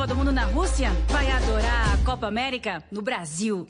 [0.00, 3.66] Copa do Mundo na Rússia, vai adorar a Copa América no Brasil.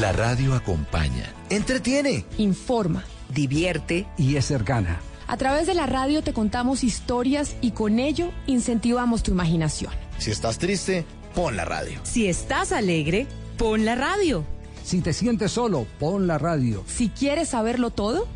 [0.00, 4.98] La radio acompaña, entretiene, informa, divierte y es cercana.
[5.28, 9.92] A través de la radio te contamos historias y con ello incentivamos tu imaginación.
[10.18, 12.00] Si estás triste, pon la radio.
[12.02, 14.44] Si estás alegre, pon la radio.
[14.82, 16.82] Si te sientes solo, pon la radio.
[16.88, 18.26] Si quieres saberlo todo,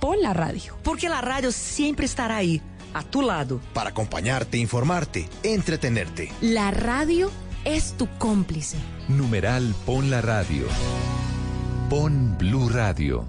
[0.00, 0.76] pon la radio.
[0.82, 2.60] Porque la radio siempre estará ahí,
[2.94, 3.60] a tu lado.
[3.74, 6.32] Para acompañarte, informarte, entretenerte.
[6.40, 7.30] La radio
[7.64, 8.78] es tu cómplice.
[9.08, 10.66] Numeral Pon la Radio.
[11.88, 13.24] Pon Blue Radio.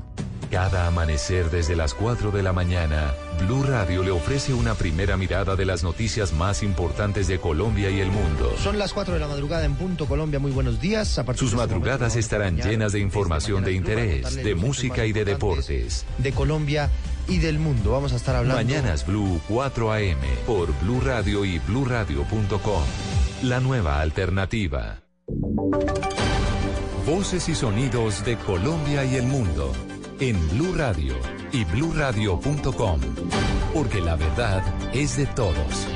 [0.52, 5.56] Cada amanecer desde las 4 de la mañana, Blue Radio le ofrece una primera mirada
[5.56, 8.54] de las noticias más importantes de Colombia y el mundo.
[8.62, 10.40] Son las 4 de la madrugada en Punto Colombia.
[10.40, 11.18] Muy buenos días.
[11.18, 16.06] A Sus madrugadas estarán llenas de información de interés, de música y de deportes.
[16.18, 16.90] De Colombia
[17.28, 17.92] y del mundo.
[17.92, 18.56] Vamos a estar hablando.
[18.56, 22.84] Mañanas Blue 4 AM por Blue Radio y bluradio.com.
[23.44, 25.02] La nueva alternativa.
[27.06, 29.74] Voces y sonidos de Colombia y el mundo
[30.20, 31.16] en Blue Radio
[31.52, 33.02] y bluradio.com,
[33.74, 35.88] porque la verdad es de todos.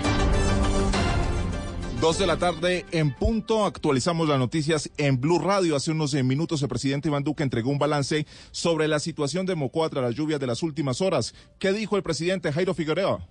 [2.01, 5.77] Dos de la tarde en punto, actualizamos las noticias en Blue Radio.
[5.77, 9.55] Hace unos eh, minutos el presidente Iván Duque entregó un balance sobre la situación de
[9.55, 11.33] Mocoa tras las lluvias de las últimas horas.
[11.57, 13.25] ¿Qué dijo el presidente Jairo Figueroa?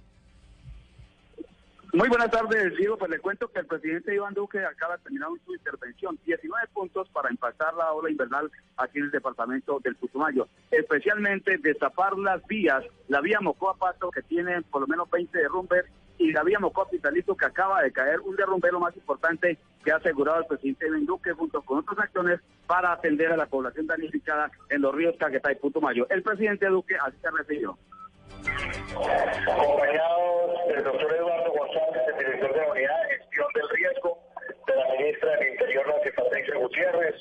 [1.93, 2.97] Muy buenas tardes, Diego.
[2.97, 6.19] Pues le cuento que el presidente Iván Duque acaba de terminar su intervención.
[6.25, 10.49] 19 puntos para impactar la ola invernal aquí en el departamento del Putumayo.
[10.73, 15.85] Especialmente destapar las vías, la vía Mocoa Pasto que tiene por lo menos 20 derrumbes
[16.19, 16.59] y la vía
[17.39, 21.07] que acaba de caer, un derrumbe lo más importante que ha asegurado el presidente Iván
[21.07, 25.53] Duque junto con otras acciones para atender a la población damnificada en los ríos Caquetá
[25.53, 26.07] y Putumayo.
[26.11, 27.77] El presidente Duque así se refirió.
[29.51, 34.19] Acompañados del doctor Eduardo González, el director de la Unidad de Gestión del Riesgo,
[34.67, 37.15] de la ministra del Interior, Nancy Patricia Gutiérrez,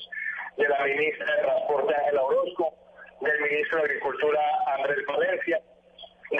[0.56, 2.74] de la ministra de Transporte, Ángela Orozco,
[3.20, 4.40] del ministro de Agricultura,
[4.78, 5.60] Andrés Valencia,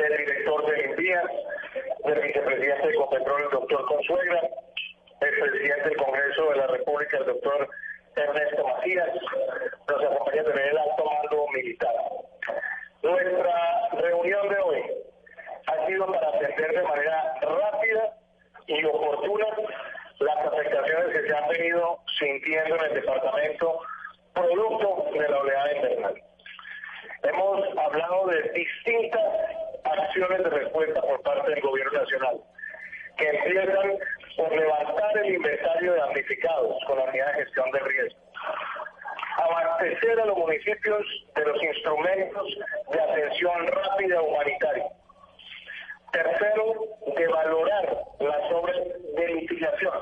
[0.03, 1.25] del director de Limpias,
[2.05, 4.41] del vicepresidente de Ecopetrol, el doctor Consuegra,
[5.21, 7.69] el presidente del Congreso de la República, el doctor
[8.17, 9.09] Ernesto Macías,
[9.89, 11.95] nos acompaña también el alto mando militar.
[13.03, 14.83] Nuestra reunión de hoy
[15.67, 18.17] ha sido para atender de manera rápida
[18.67, 19.47] y oportuna
[20.21, 23.79] las afectaciones que se han venido sintiendo en el departamento
[24.33, 26.23] producto de la oleada invernal.
[27.25, 29.23] Hemos hablado de distintas
[29.85, 32.41] acciones de respuesta por parte del gobierno nacional,
[33.17, 33.99] que empiezan
[34.37, 38.25] por levantar el inventario de damnificados con la unidad de gestión de riesgo
[39.37, 41.05] abastecer a los municipios
[41.35, 42.59] de los instrumentos
[42.93, 44.87] de atención rápida humanitaria.
[46.13, 46.75] Tercero,
[47.17, 48.77] de valorar las obras
[49.17, 49.95] de mitigación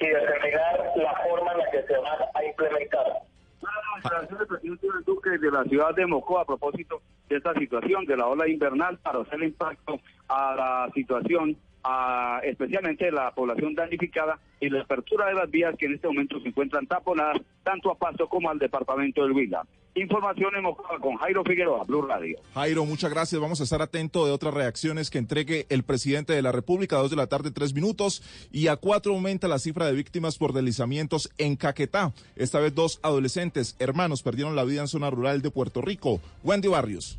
[0.00, 3.20] y determinar la forma en la que se van a implementar.
[3.62, 8.04] La del presidente Iván Duque de la ciudad de Mocoa a propósito de esta situación
[8.04, 14.38] de la ola invernal para hacer impacto a la situación a, especialmente la población damnificada
[14.60, 17.94] y la apertura de las vías que en este momento se encuentran taponadas tanto a
[17.94, 19.64] Pasto como al departamento del Huila.
[19.96, 22.36] Información en Mocoa con Jairo Figueroa, Blue Radio.
[22.52, 23.40] Jairo, muchas gracias.
[23.40, 26.98] Vamos a estar atentos de otras reacciones que entregue el presidente de la República a
[26.98, 28.20] dos de la tarde, tres minutos.
[28.50, 32.12] Y a cuatro aumenta la cifra de víctimas por deslizamientos en Caquetá.
[32.34, 36.20] Esta vez dos adolescentes, hermanos, perdieron la vida en zona rural de Puerto Rico.
[36.42, 37.16] Wendy Barrios.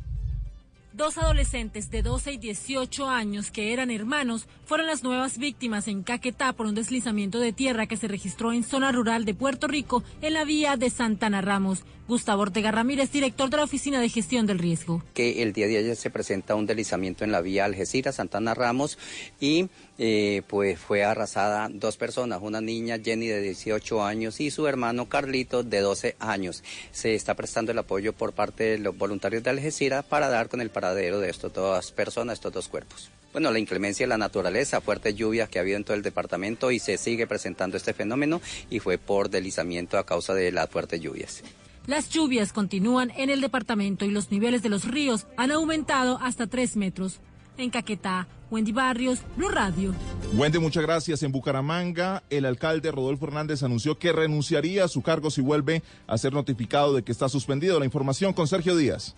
[0.96, 6.02] Dos adolescentes de 12 y 18 años que eran hermanos fueron las nuevas víctimas en
[6.02, 10.02] Caquetá por un deslizamiento de tierra que se registró en zona rural de Puerto Rico
[10.22, 11.84] en la vía de Santana Ramos.
[12.08, 15.02] Gustavo Ortega Ramírez, director de la Oficina de Gestión del Riesgo.
[15.12, 18.96] Que el día de ayer se presenta un deslizamiento en la vía Algeciras, Santana Ramos,
[19.40, 19.68] y
[19.98, 25.08] eh, pues fue arrasada dos personas, una niña Jenny de 18 años y su hermano
[25.08, 26.62] Carlito de 12 años.
[26.92, 30.60] Se está prestando el apoyo por parte de los voluntarios de Algeciras para dar con
[30.60, 33.10] el paradero de estas dos personas, estos dos cuerpos.
[33.32, 36.70] Bueno, la inclemencia de la naturaleza, fuertes lluvias que ha habido en todo el departamento
[36.70, 41.00] y se sigue presentando este fenómeno y fue por deslizamiento a causa de las fuertes
[41.00, 41.42] lluvias.
[41.86, 46.48] Las lluvias continúan en el departamento y los niveles de los ríos han aumentado hasta
[46.48, 47.20] 3 metros.
[47.58, 49.94] En Caquetá, Wendy Barrios, Blue Radio.
[50.34, 51.22] Wendy, muchas gracias.
[51.22, 56.18] En Bucaramanga, el alcalde Rodolfo Hernández anunció que renunciaría a su cargo si vuelve a
[56.18, 57.78] ser notificado de que está suspendido.
[57.78, 59.14] La información con Sergio Díaz.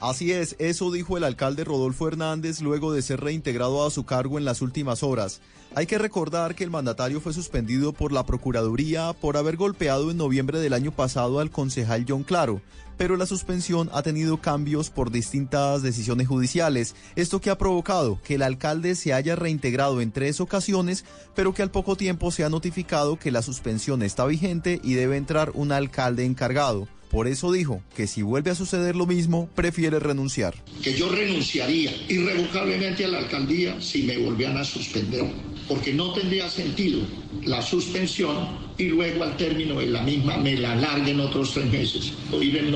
[0.00, 4.38] Así es, eso dijo el alcalde Rodolfo Hernández luego de ser reintegrado a su cargo
[4.38, 5.42] en las últimas horas.
[5.74, 10.16] Hay que recordar que el mandatario fue suspendido por la Procuraduría por haber golpeado en
[10.16, 12.62] noviembre del año pasado al concejal John Claro,
[13.00, 18.34] pero la suspensión ha tenido cambios por distintas decisiones judiciales, esto que ha provocado que
[18.34, 22.50] el alcalde se haya reintegrado en tres ocasiones, pero que al poco tiempo se ha
[22.50, 26.88] notificado que la suspensión está vigente y debe entrar un alcalde encargado.
[27.10, 30.54] Por eso dijo que si vuelve a suceder lo mismo, prefiere renunciar.
[30.82, 35.24] Que yo renunciaría irrevocablemente a la alcaldía si me volvían a suspender,
[35.66, 37.00] porque no tendría sentido
[37.44, 42.12] la suspensión y luego al término de la misma me la alarguen otros tres meses.
[42.32, 42.70] O ir en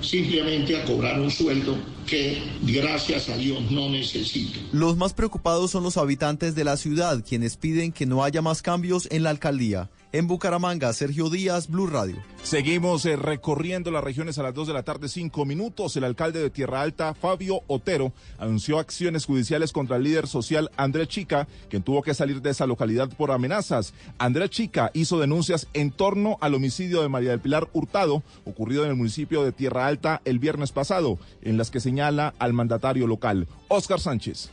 [0.00, 4.58] simplemente a cobrar un sueldo que gracias a Dios no necesito.
[4.72, 8.62] Los más preocupados son los habitantes de la ciudad, quienes piden que no haya más
[8.62, 9.90] cambios en la alcaldía.
[10.16, 12.16] En Bucaramanga, Sergio Díaz, Blue Radio.
[12.42, 15.94] Seguimos eh, recorriendo las regiones a las 2 de la tarde, 5 minutos.
[15.94, 21.08] El alcalde de Tierra Alta, Fabio Otero, anunció acciones judiciales contra el líder social Andrés
[21.08, 23.92] Chica, quien tuvo que salir de esa localidad por amenazas.
[24.16, 28.92] Andrés Chica hizo denuncias en torno al homicidio de María del Pilar Hurtado, ocurrido en
[28.92, 33.48] el municipio de Tierra Alta el viernes pasado, en las que señala al mandatario local,
[33.68, 34.48] Óscar Sánchez.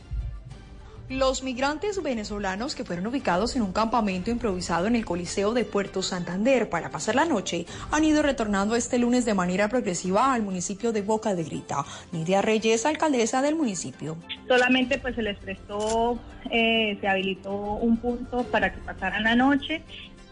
[1.14, 6.02] Los migrantes venezolanos que fueron ubicados en un campamento improvisado en el Coliseo de Puerto
[6.02, 10.90] Santander para pasar la noche han ido retornando este lunes de manera progresiva al municipio
[10.90, 11.84] de Boca de Grita.
[12.10, 14.16] Nidia Reyes, alcaldesa del municipio.
[14.48, 16.18] Solamente pues se les prestó,
[16.50, 19.82] eh, se habilitó un punto para que pasaran la noche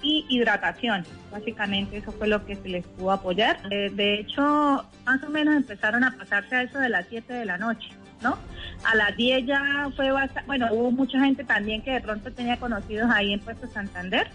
[0.03, 1.07] y hidratación.
[1.31, 3.61] Básicamente eso fue lo que se les pudo apoyar.
[3.71, 7.45] Eh, de hecho, más o menos empezaron a pasarse a eso de las 7 de
[7.45, 7.91] la noche.
[8.23, 8.39] ¿No?
[8.85, 12.57] A las 10 ya fue bastante, bueno, hubo mucha gente también que de pronto tenía
[12.59, 14.29] conocidos ahí en Puerto Santander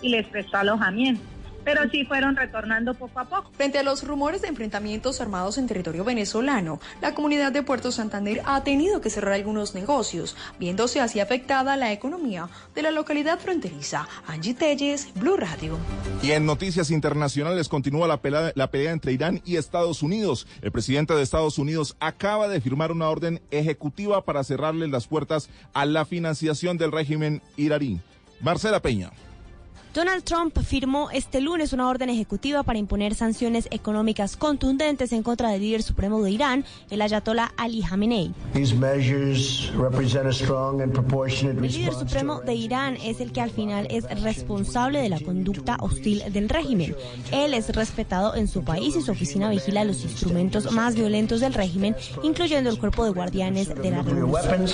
[0.00, 1.22] y les prestó alojamiento
[1.64, 3.50] pero sí fueron retornando poco a poco.
[3.52, 8.42] Frente a los rumores de enfrentamientos armados en territorio venezolano, la comunidad de Puerto Santander
[8.44, 14.08] ha tenido que cerrar algunos negocios, viéndose así afectada la economía de la localidad fronteriza.
[14.26, 15.78] Angie Telles, Blue Radio.
[16.22, 20.46] Y en noticias internacionales continúa la pelea, la pelea entre Irán y Estados Unidos.
[20.62, 25.48] El presidente de Estados Unidos acaba de firmar una orden ejecutiva para cerrarle las puertas
[25.72, 28.00] a la financiación del régimen iraní.
[28.40, 29.10] Marcela Peña.
[29.94, 35.50] Donald Trump firmó este lunes una orden ejecutiva para imponer sanciones económicas contundentes en contra
[35.50, 38.32] del líder supremo de Irán, el ayatollah Ali Khamenei.
[38.54, 38.62] El
[41.60, 46.22] líder supremo de Irán es el que al final es responsable de la conducta hostil
[46.32, 46.96] del régimen.
[47.30, 51.52] Él es respetado en su país y su oficina vigila los instrumentos más violentos del
[51.52, 54.64] régimen, incluyendo el cuerpo de guardianes de la revolución.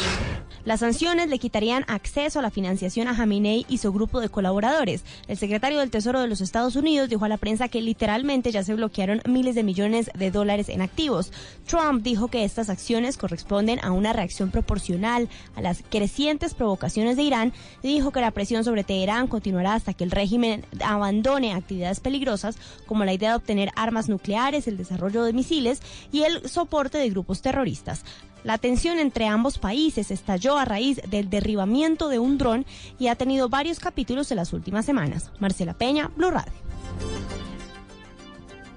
[0.64, 5.02] Las sanciones le quitarían acceso a la financiación a Khamenei y su grupo de colaboradores.
[5.26, 8.62] El secretario del Tesoro de los Estados Unidos dijo a la prensa que literalmente ya
[8.62, 11.32] se bloquearon miles de millones de dólares en activos.
[11.66, 17.22] Trump dijo que estas acciones corresponden a una reacción proporcional a las crecientes provocaciones de
[17.22, 22.56] Irán dijo que la presión sobre Teherán continuará hasta que el régimen abandone actividades peligrosas
[22.86, 25.80] como la idea de obtener armas nucleares, el desarrollo de misiles
[26.12, 28.04] y el soporte de grupos terroristas.
[28.45, 32.66] La tensión entre ambos países estalló a raíz del derribamiento de un dron
[32.99, 35.30] y ha tenido varios capítulos en las últimas semanas.
[35.40, 36.52] Marcela Peña, Blue Radio.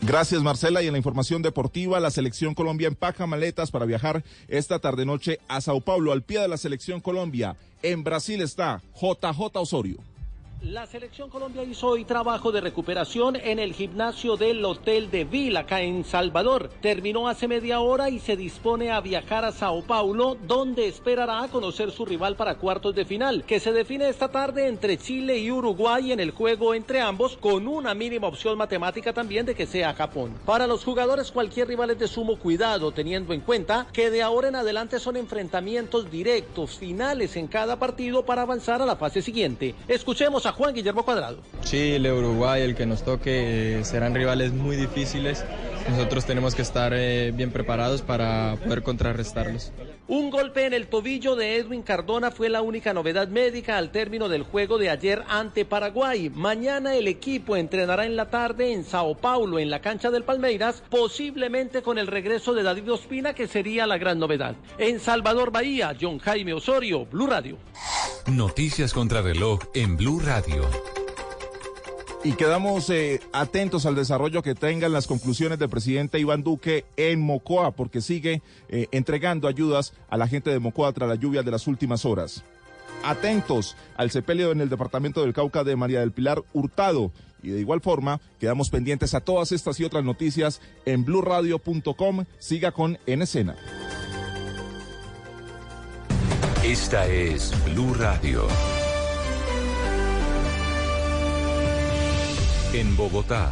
[0.03, 4.80] Gracias Marcela y en la información deportiva la selección Colombia empaca maletas para viajar esta
[4.80, 7.56] tarde noche a Sao Paulo al pie de la selección Colombia.
[7.84, 10.11] En Brasil está JJ Osorio.
[10.63, 15.62] La selección Colombia hizo hoy trabajo de recuperación en el gimnasio del Hotel de Vila,
[15.62, 16.70] acá en Salvador.
[16.82, 21.48] Terminó hace media hora y se dispone a viajar a Sao Paulo, donde esperará a
[21.48, 25.50] conocer su rival para cuartos de final, que se define esta tarde entre Chile y
[25.50, 29.96] Uruguay en el juego entre ambos, con una mínima opción matemática también de que sea
[29.96, 30.36] Japón.
[30.46, 34.50] Para los jugadores, cualquier rival es de sumo cuidado, teniendo en cuenta que de ahora
[34.50, 39.74] en adelante son enfrentamientos directos, finales en cada partido para avanzar a la fase siguiente.
[39.88, 41.38] Escuchemos a Juan Guillermo Cuadrado.
[41.63, 45.43] Chile, Uruguay, el que nos toque, eh, serán rivales muy difíciles.
[45.89, 49.72] Nosotros tenemos que estar eh, bien preparados para poder contrarrestarlos.
[50.12, 54.27] Un golpe en el tobillo de Edwin Cardona fue la única novedad médica al término
[54.27, 56.30] del juego de ayer ante Paraguay.
[56.30, 60.84] Mañana el equipo entrenará en la tarde en Sao Paulo, en la cancha del Palmeiras,
[60.89, 64.58] posiblemente con el regreso de David Ospina, que sería la gran novedad.
[64.77, 67.58] En Salvador Bahía, John Jaime Osorio, Blue Radio.
[68.27, 71.00] Noticias contra reloj en Blue Radio.
[72.23, 77.19] Y quedamos eh, atentos al desarrollo que tengan las conclusiones del presidente Iván Duque en
[77.19, 81.49] Mocoa, porque sigue eh, entregando ayudas a la gente de Mocoa tras la lluvia de
[81.49, 82.43] las últimas horas.
[83.03, 87.11] Atentos al sepelio en el departamento del Cauca de María del Pilar Hurtado.
[87.41, 92.25] Y de igual forma, quedamos pendientes a todas estas y otras noticias en blurradio.com.
[92.37, 93.55] Siga con En Escena.
[96.63, 98.47] Esta es Blue Radio.
[102.73, 103.51] En Bogotá,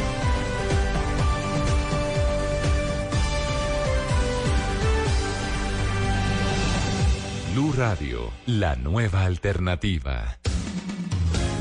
[7.53, 10.37] Blue Radio, la nueva alternativa.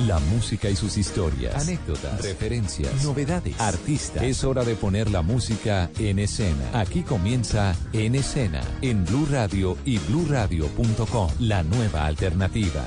[0.06, 4.22] La música y sus historias, anécdotas, referencias, novedades, artistas.
[4.22, 6.70] Es hora de poner la música en escena.
[6.74, 12.84] Aquí comienza En Escena, en Blue Radio y bluradio.com, la nueva alternativa.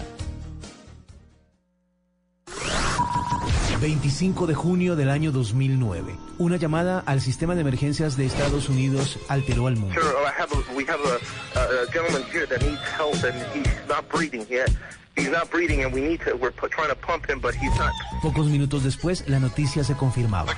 [3.83, 6.15] 25 de junio del año 2009.
[6.37, 9.99] Una llamada al sistema de emergencias de Estados Unidos alteró al mundo.
[18.22, 20.53] Pocos minutos después, la noticia se confirmaba.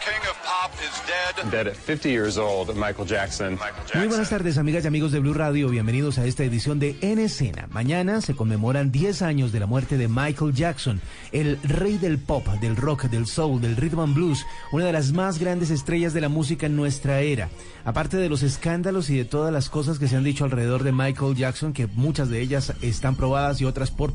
[1.52, 3.60] Dead at 50 years old, Michael Jackson.
[3.94, 5.70] Muy buenas tardes, amigas y amigos de Blue Radio.
[5.70, 7.68] Bienvenidos a esta edición de En Escena.
[7.72, 12.48] Mañana se conmemoran 10 años de la muerte de Michael Jackson, el rey del pop,
[12.62, 16.22] del rock, del soul, del rhythm and blues, una de las más grandes estrellas de
[16.22, 17.50] la música en nuestra era.
[17.84, 20.92] Aparte de los escándalos y de todas las cosas que se han dicho alrededor de
[20.92, 24.14] Michael Jackson, que muchas de ellas están probadas y otras por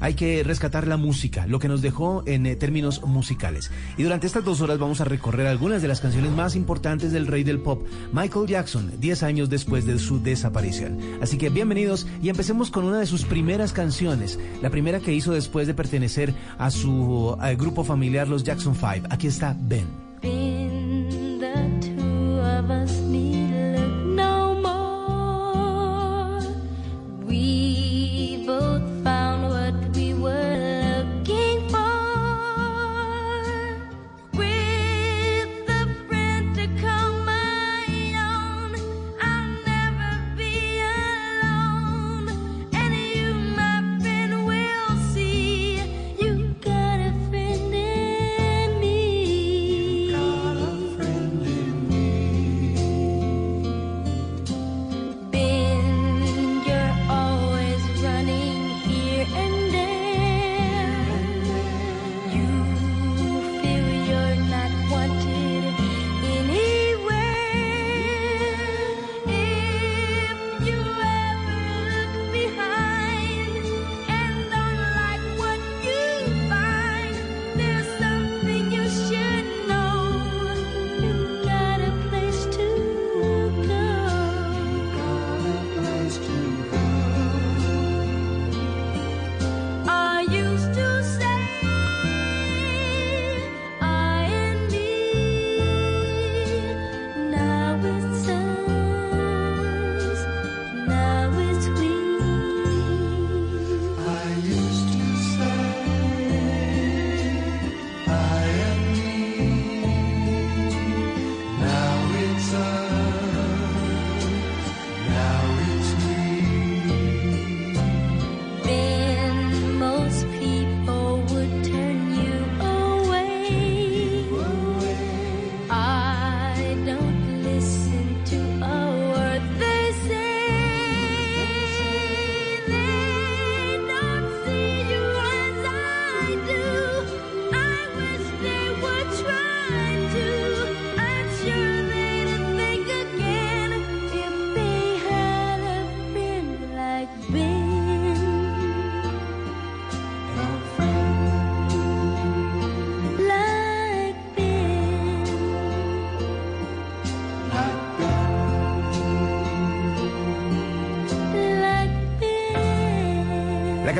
[0.00, 3.70] hay que rescatar la música, lo que nos dejó en eh, términos musicales.
[3.96, 7.26] Y durante estas dos horas vamos a recorrer algunas de las canciones más importantes del
[7.26, 10.98] rey del pop, Michael Jackson, 10 años después de su desaparición.
[11.20, 15.32] Así que bienvenidos y empecemos con una de sus primeras canciones, la primera que hizo
[15.32, 19.06] después de pertenecer a su eh, grupo familiar, los Jackson 5.
[19.10, 20.11] Aquí está Ben.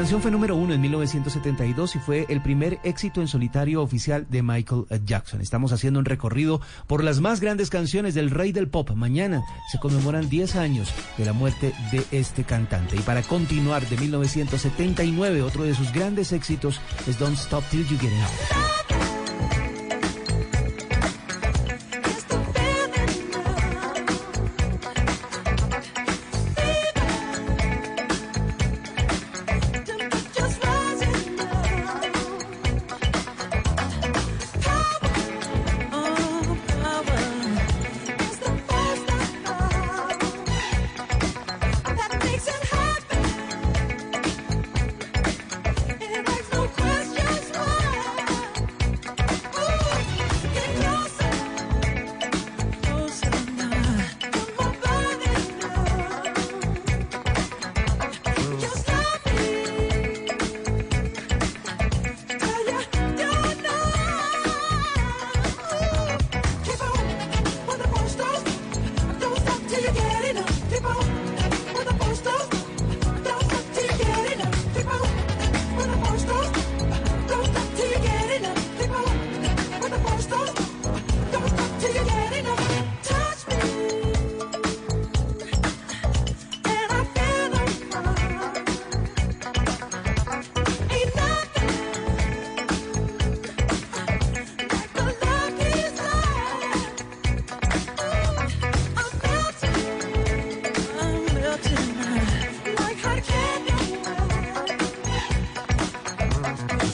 [0.02, 4.42] Canción fue número uno en 1972 y fue el primer éxito en solitario oficial de
[4.42, 5.40] Michael Jackson.
[5.40, 8.90] Estamos haciendo un recorrido por las más grandes canciones del rey del pop.
[8.96, 12.96] Mañana se conmemoran 10 años de la muerte de este cantante.
[12.96, 17.96] Y para continuar, de 1979, otro de sus grandes éxitos es Don't Stop Till You
[17.96, 18.81] Get Out.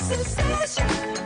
[0.09, 1.18] Sensation.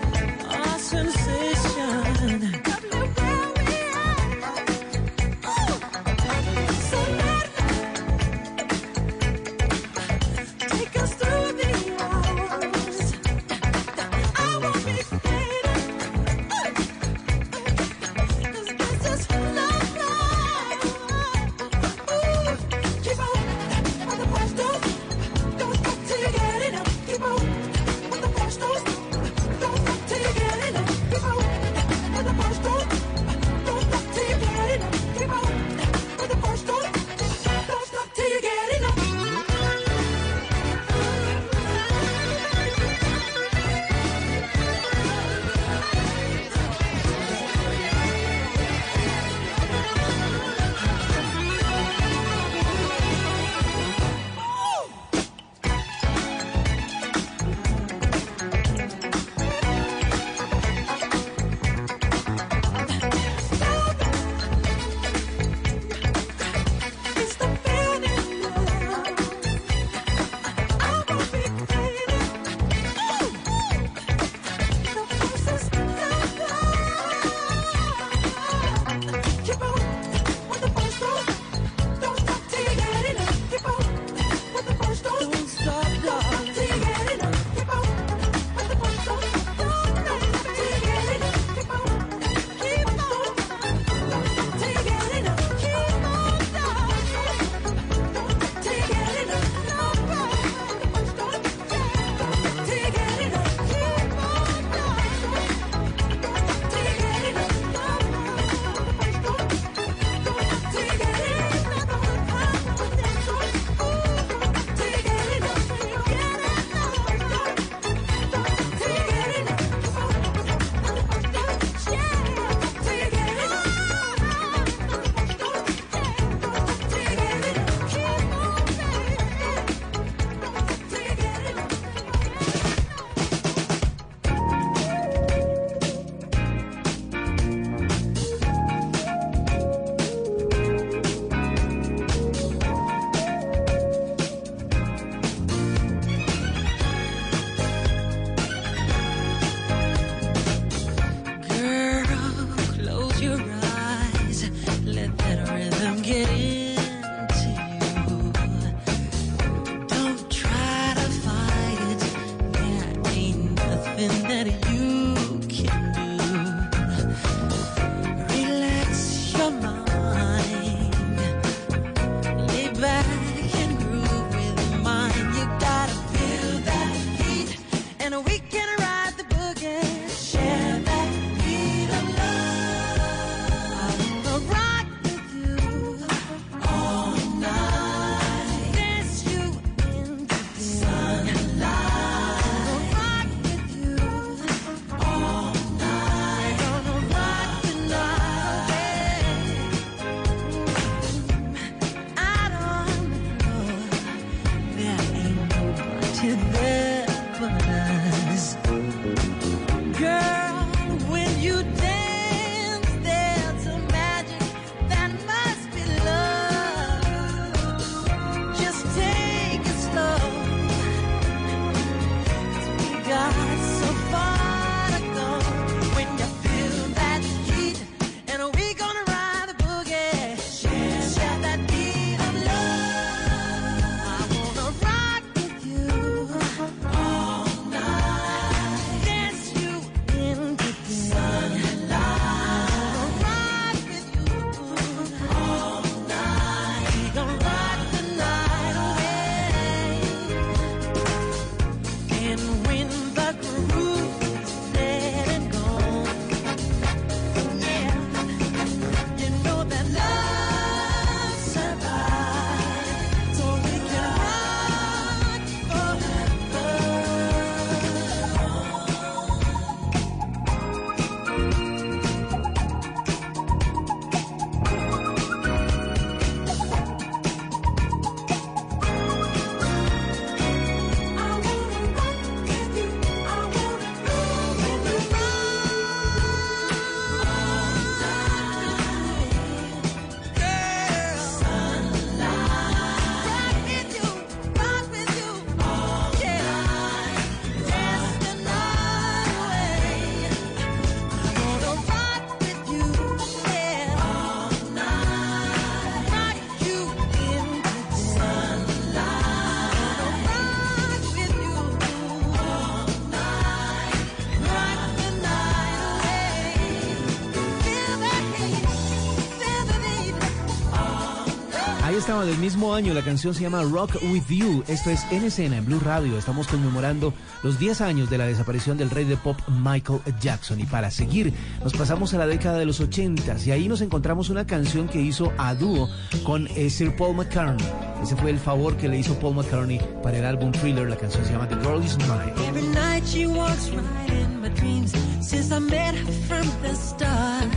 [322.20, 324.62] Del mismo año, la canción se llama Rock With You.
[324.68, 326.18] Esto es En Escena, en Blue Radio.
[326.18, 330.61] Estamos conmemorando los 10 años de la desaparición del rey de pop Michael Jackson.
[330.61, 331.33] Y para seguir,
[331.64, 335.01] nos pasamos a la década de los 80 y ahí nos encontramos una canción que
[335.01, 335.88] hizo a dúo
[336.22, 337.66] con eh, Sir Paul McCartney.
[338.03, 340.88] Ese fue el favor que le hizo Paul McCartney para el álbum Thriller.
[340.90, 342.35] La canción se llama The Girl Is Mine.
[342.46, 347.48] Every night she walks right in my dreams since I met her from the start.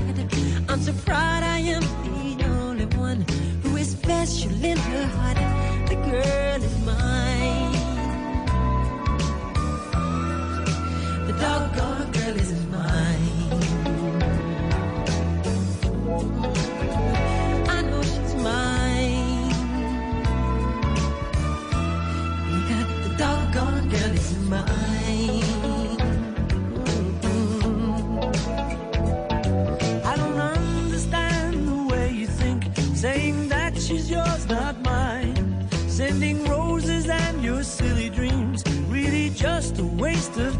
[0.69, 1.81] I'm so proud I am
[2.37, 3.25] the only one
[3.63, 5.37] who special in her heart.
[5.89, 7.71] The girl is mine.
[11.27, 12.64] The doggone girl is mine.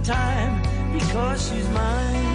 [0.06, 0.62] Time
[0.94, 2.35] because she's mine.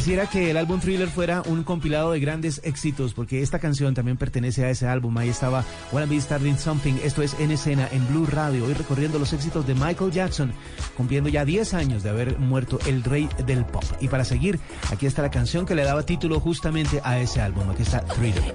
[0.00, 4.16] Pareciera que el álbum Thriller fuera un compilado de grandes éxitos, porque esta canción también
[4.16, 5.14] pertenece a ese álbum.
[5.18, 6.94] Ahí estaba Wanna Be Starting Something.
[7.04, 10.54] Esto es En Escena, en Blue Radio, hoy recorriendo los éxitos de Michael Jackson,
[10.96, 13.84] cumpliendo ya 10 años de haber muerto el rey del pop.
[14.00, 14.58] Y para seguir,
[14.90, 17.68] aquí está la canción que le daba título justamente a ese álbum.
[17.68, 18.54] Aquí está Thriller.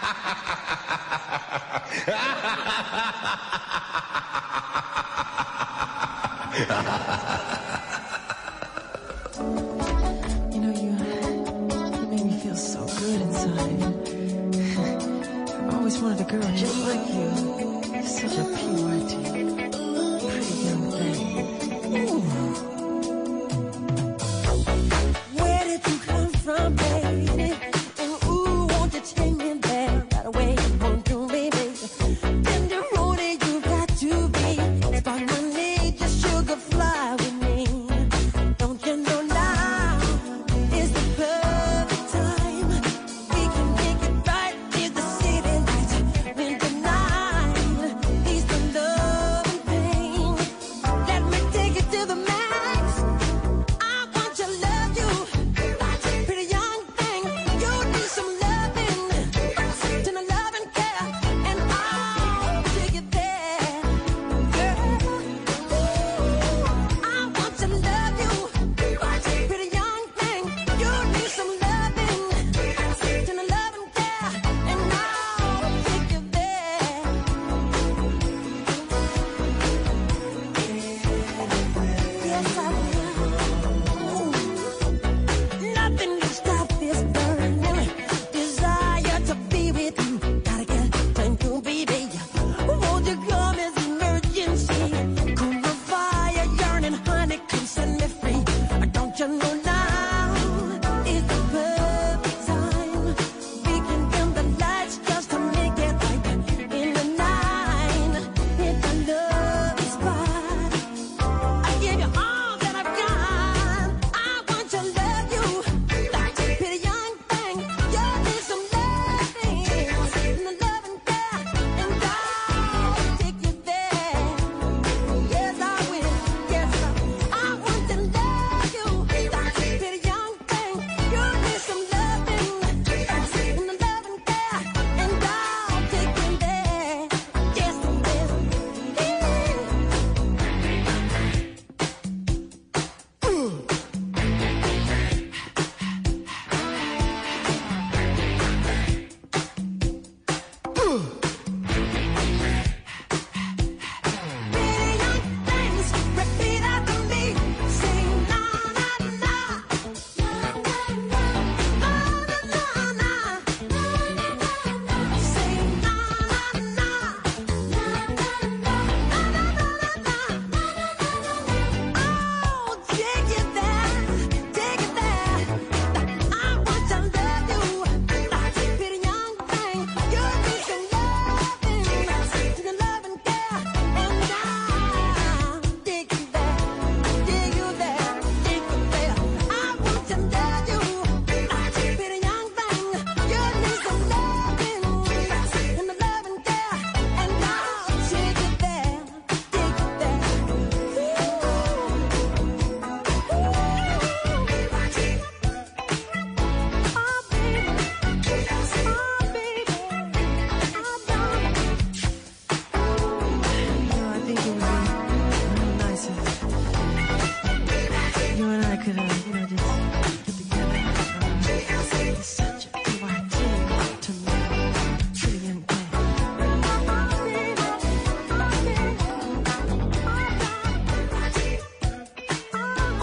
[0.00, 0.06] ハ
[6.74, 7.13] ハハハ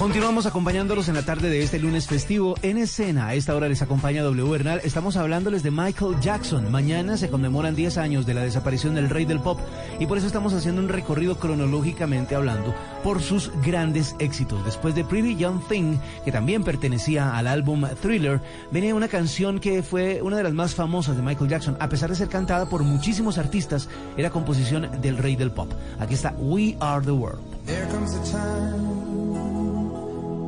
[0.02, 3.28] Continuamos acompañándolos en la tarde de este lunes festivo en escena.
[3.28, 4.82] A esta hora les acompaña W Bernal.
[4.84, 6.72] Estamos hablándoles de Michael Jackson.
[6.72, 9.60] Mañana se conmemoran 10 años de la desaparición del rey del pop
[10.00, 12.74] y por eso estamos haciendo un recorrido cronológicamente hablando
[13.04, 14.66] por sus grandes éxitos.
[14.66, 18.42] Después de Pretty Young Thing, que también pertenecía al álbum Thriller,
[18.72, 21.78] venía una canción que fue una de las más famosas de Michael Jackson.
[21.80, 23.88] A pesar de ser cantada por muchísimos artistas,
[24.18, 25.72] era composición del rey del pop.
[26.00, 27.44] Aquí está We Are the World.
[27.92, 29.11] Comes time.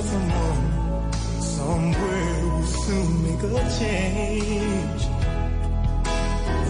[0.00, 3.46] there's a moment somewhere we'll soon make a
[3.78, 5.02] change.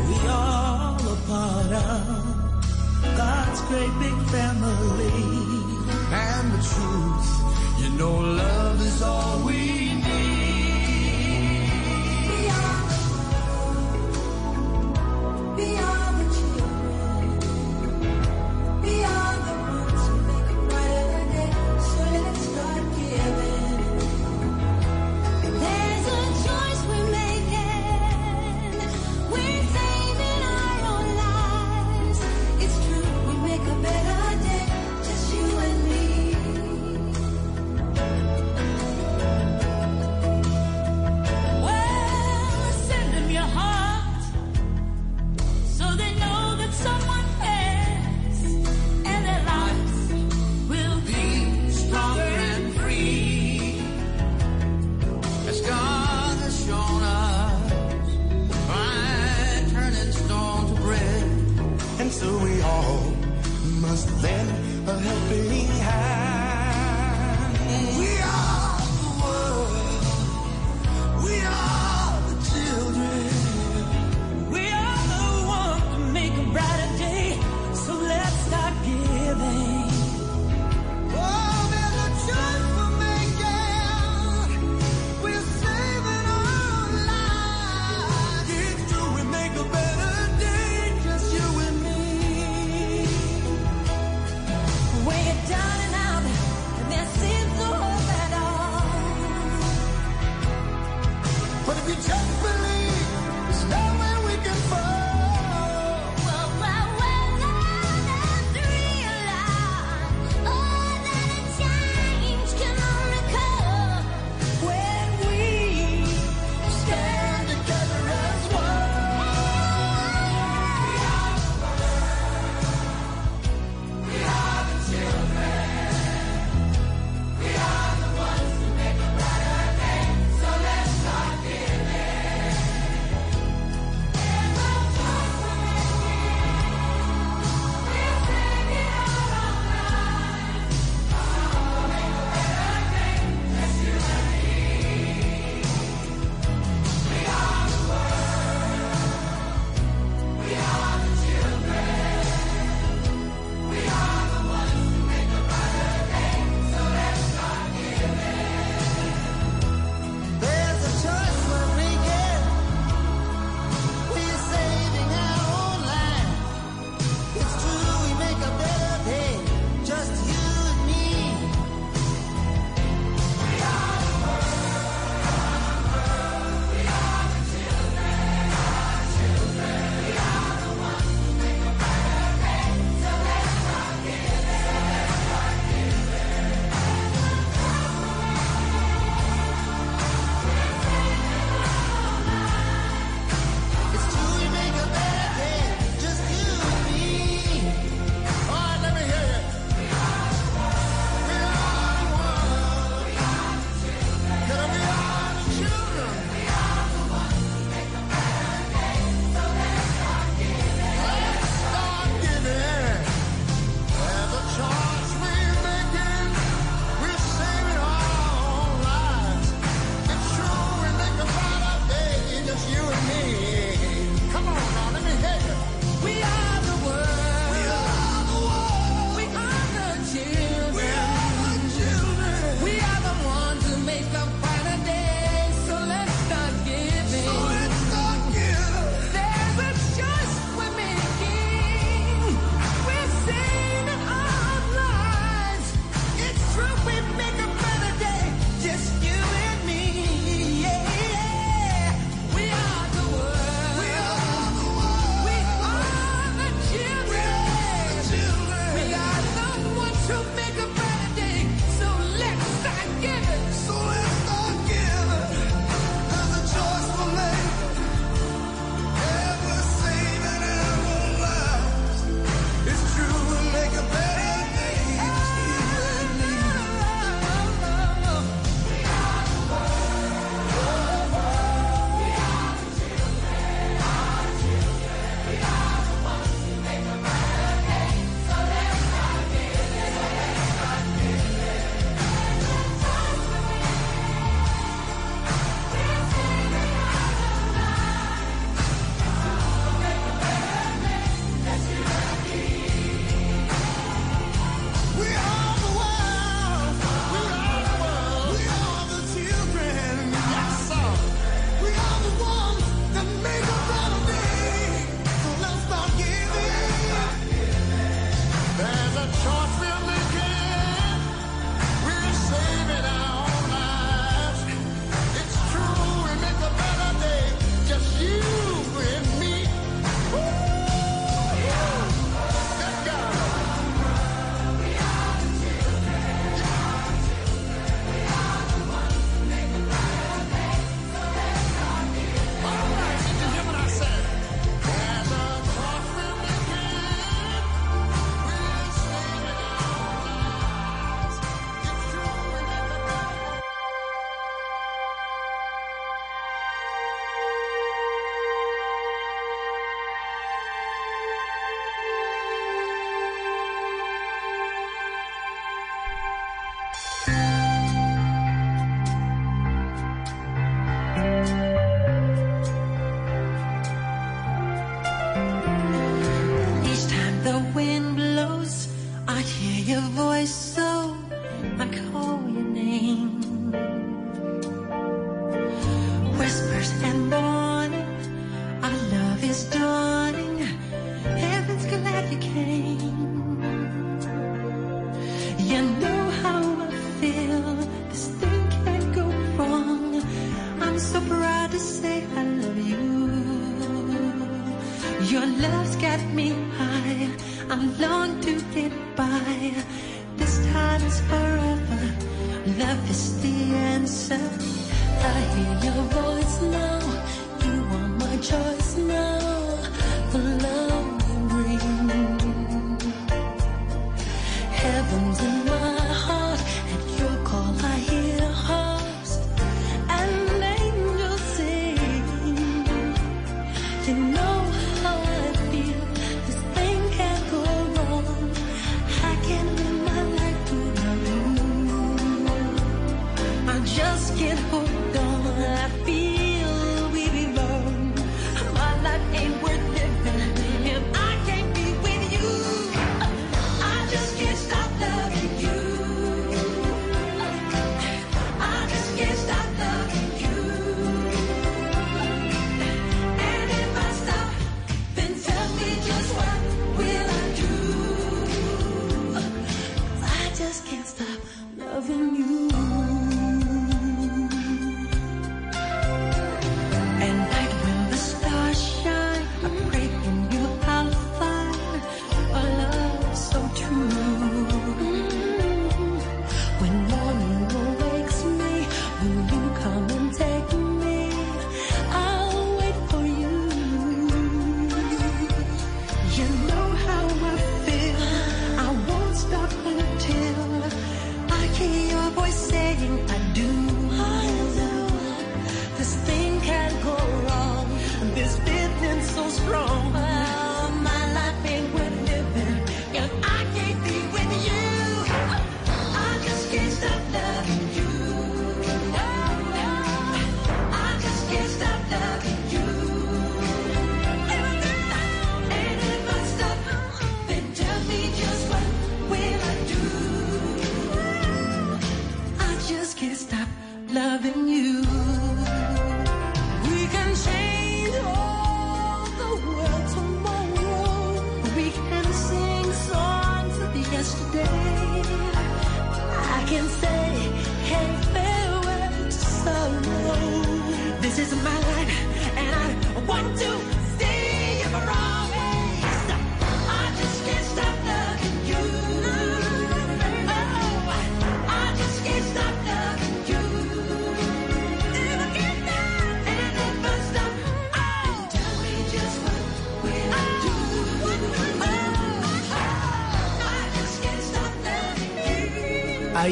[0.09, 2.07] We all a part of
[3.21, 5.21] God's great big family.
[6.11, 7.29] And the truth,
[7.81, 9.61] you know, love is all we
[10.07, 10.39] need.
[12.31, 12.83] We are.
[15.57, 15.98] We are.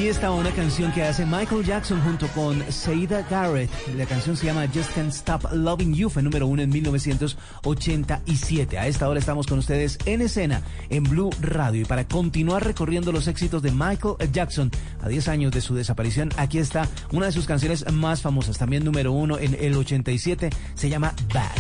[0.07, 3.69] Ahí estaba una canción que hace Michael Jackson junto con Saida Garrett.
[3.97, 8.79] La canción se llama Just Can't Stop Loving You, fue número uno en 1987.
[8.79, 11.83] A esta hora estamos con ustedes en escena en Blue Radio.
[11.83, 14.71] Y para continuar recorriendo los éxitos de Michael Jackson
[15.03, 18.85] a 10 años de su desaparición, aquí está una de sus canciones más famosas, también
[18.85, 20.51] número uno en el 87.
[20.77, 21.51] Se llama Bad.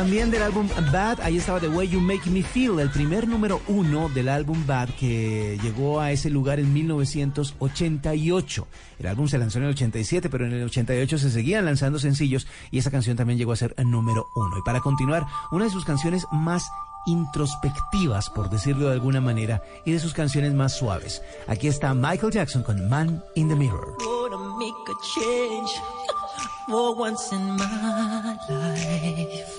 [0.00, 3.60] También del álbum Bad, ahí estaba The Way You Make Me Feel, el primer número
[3.68, 8.66] uno del álbum Bad que llegó a ese lugar en 1988.
[8.98, 12.46] El álbum se lanzó en el 87, pero en el 88 se seguían lanzando sencillos
[12.70, 14.56] y esa canción también llegó a ser el número uno.
[14.56, 16.66] Y para continuar, una de sus canciones más
[17.04, 21.20] introspectivas, por decirlo de alguna manera, y de sus canciones más suaves.
[21.46, 23.98] Aquí está Michael Jackson con Man in the Mirror.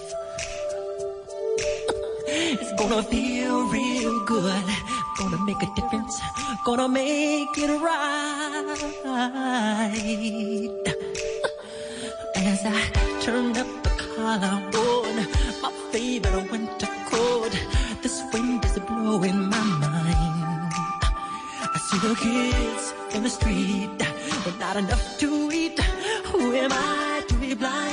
[2.54, 4.66] It's gonna feel real good.
[5.18, 6.20] Gonna make a difference.
[6.66, 8.76] Gonna make it right.
[12.36, 12.82] As I
[13.22, 15.16] turn up the collar on
[15.64, 17.54] my favorite winter coat,
[18.04, 20.74] this wind is blowing my mind.
[21.76, 23.97] I see the kids in the street
[24.45, 25.80] with not enough to eat.
[26.32, 27.91] Who am I to be blind,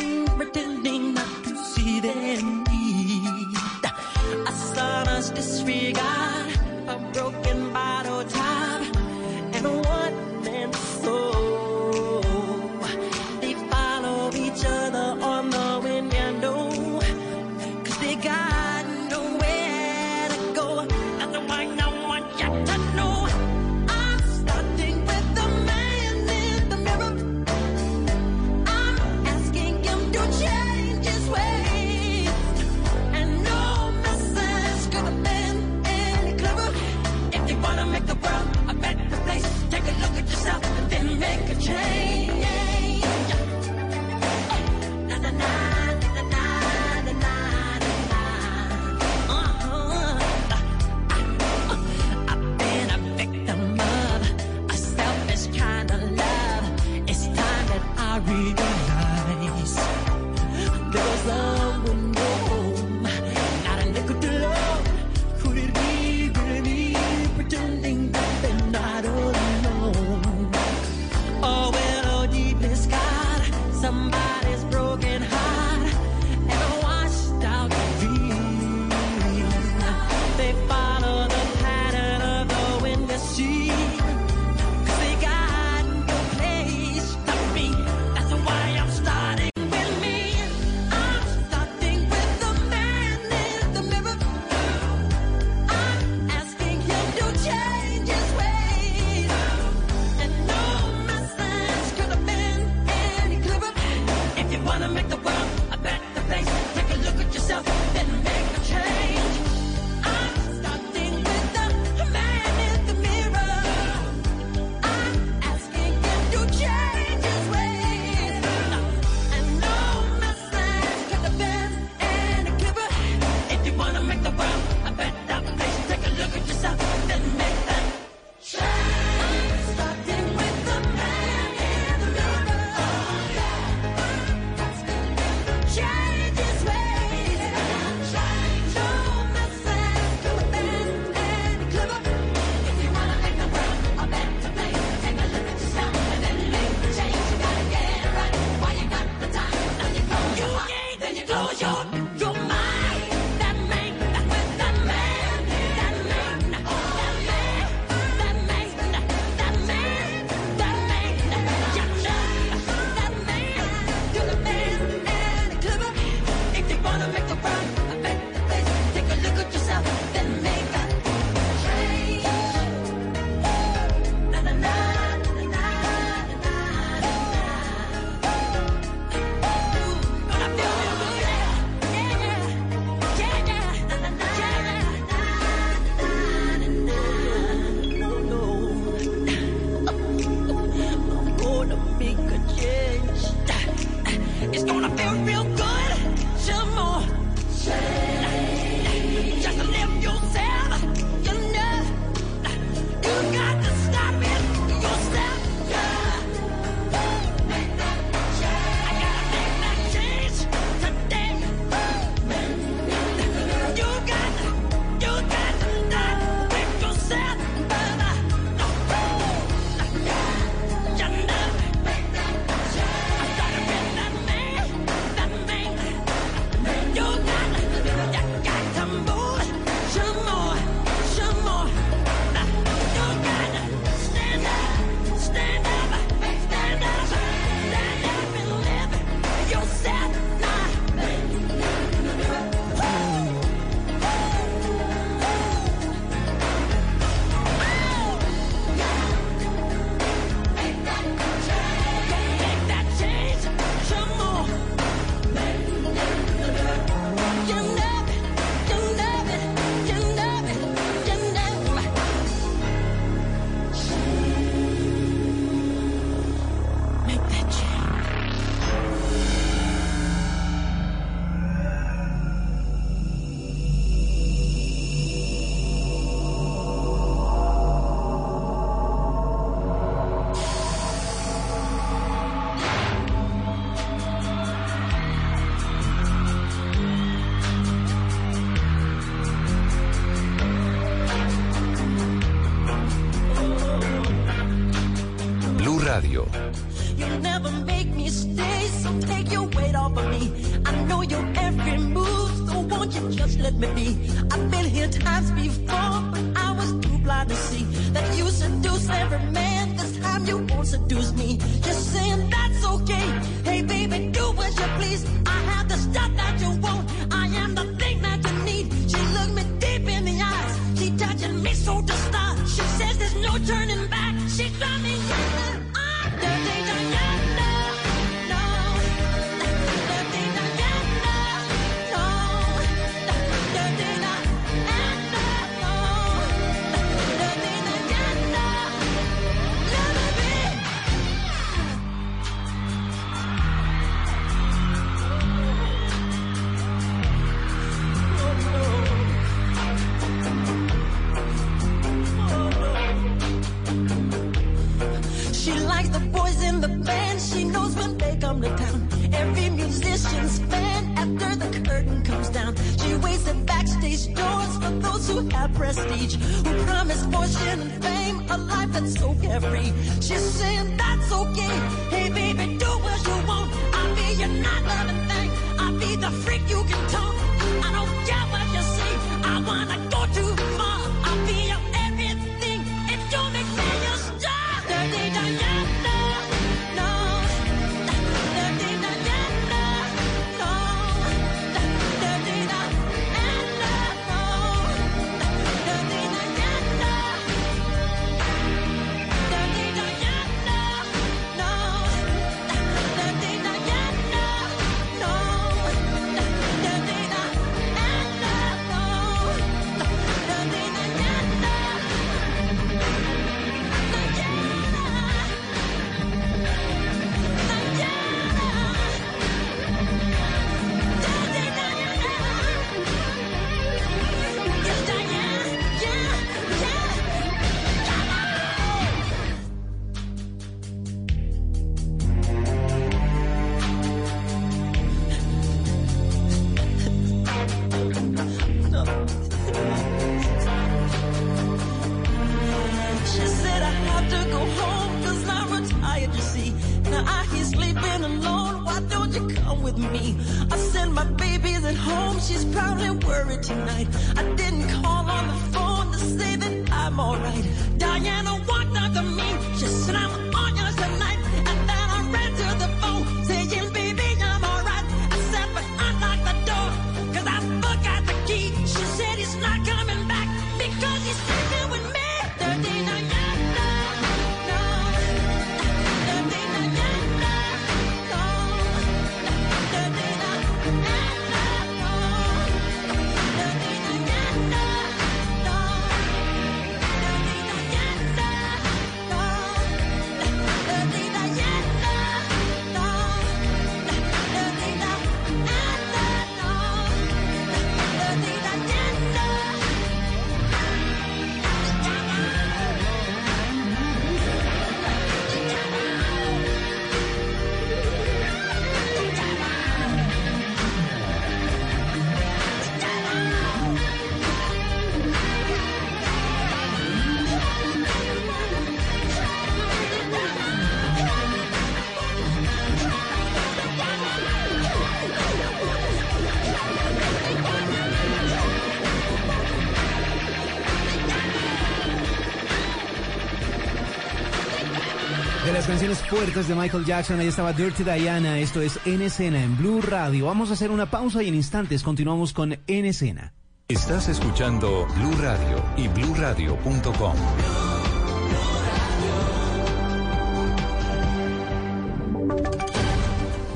[535.78, 537.20] canciones fuertes de Michael Jackson.
[537.20, 538.40] Ahí estaba Dirty Diana.
[538.40, 540.26] Esto es En Escena en Blue Radio.
[540.26, 543.32] Vamos a hacer una pausa y en instantes continuamos con En Escena.
[543.68, 547.14] Estás escuchando Blue Radio y bluradio.com.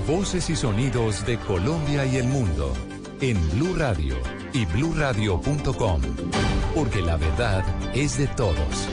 [0.07, 2.73] Voces y sonidos de Colombia y el mundo
[3.20, 4.15] en Blue Radio
[4.53, 6.03] y bluradio.com.
[6.73, 7.65] Porque la verdad
[7.97, 8.89] es de todos.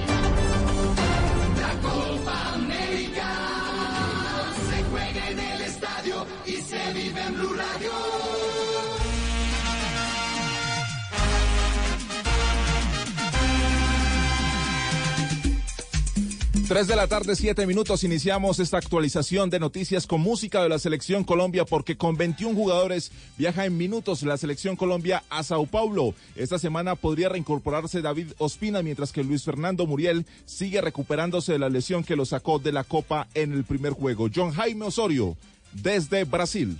[16.79, 18.05] Desde la tarde, 7 minutos.
[18.05, 23.11] Iniciamos esta actualización de noticias con música de la Selección Colombia porque con 21 jugadores
[23.37, 26.13] viaja en minutos la Selección Colombia a Sao Paulo.
[26.37, 31.67] Esta semana podría reincorporarse David Ospina mientras que Luis Fernando Muriel sigue recuperándose de la
[31.67, 34.29] lesión que lo sacó de la Copa en el primer juego.
[34.33, 35.35] John Jaime Osorio
[35.73, 36.79] desde Brasil.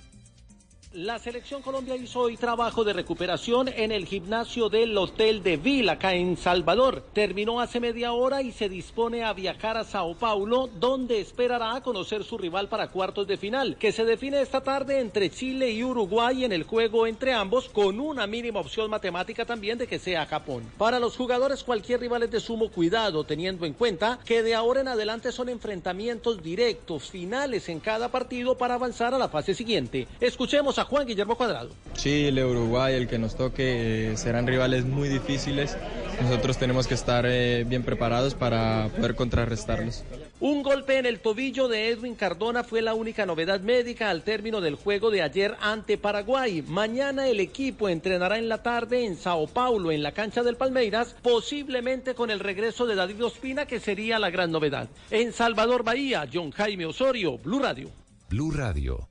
[0.94, 5.91] La selección Colombia hizo hoy trabajo de recuperación en el gimnasio del Hotel de Vila,
[5.91, 7.03] acá en Salvador.
[7.14, 11.84] Terminó hace media hora y se dispone a viajar a Sao Paulo, donde esperará a
[11.84, 15.84] conocer su rival para cuartos de final, que se define esta tarde entre Chile y
[15.84, 20.26] Uruguay en el juego entre ambos, con una mínima opción matemática también de que sea
[20.26, 20.64] Japón.
[20.80, 24.82] Para los jugadores, cualquier rival es de sumo cuidado, teniendo en cuenta que de ahora
[24.82, 30.07] en adelante son enfrentamientos directos, finales en cada partido para avanzar a la fase siguiente.
[30.20, 31.69] Escuchemos a Juan Guillermo Cuadrado.
[31.93, 35.77] Chile, Uruguay, el que nos toque, eh, serán rivales muy difíciles.
[36.22, 40.03] Nosotros tenemos que estar eh, bien preparados para poder contrarrestarlos.
[40.41, 44.61] Un golpe en el tobillo de Edwin Cardona fue la única novedad médica al término
[44.61, 46.64] del juego de ayer ante Paraguay.
[46.65, 51.15] Mañana el equipo entrenará en la tarde en Sao Paulo, en la cancha del Palmeiras,
[51.22, 54.88] posiblemente con el regreso de David Ospina, que sería la gran novedad.
[55.11, 57.89] En Salvador Bahía, John Jaime Osorio, Blue Radio.
[58.30, 59.10] Blue Radio.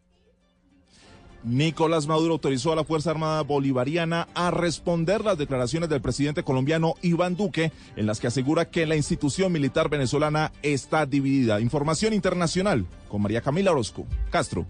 [1.44, 6.94] Nicolás Maduro autorizó a la Fuerza Armada Bolivariana a responder las declaraciones del presidente colombiano
[7.02, 11.60] Iván Duque, en las que asegura que la institución militar venezolana está dividida.
[11.60, 14.06] Información internacional con María Camila Orozco.
[14.30, 14.66] Castro.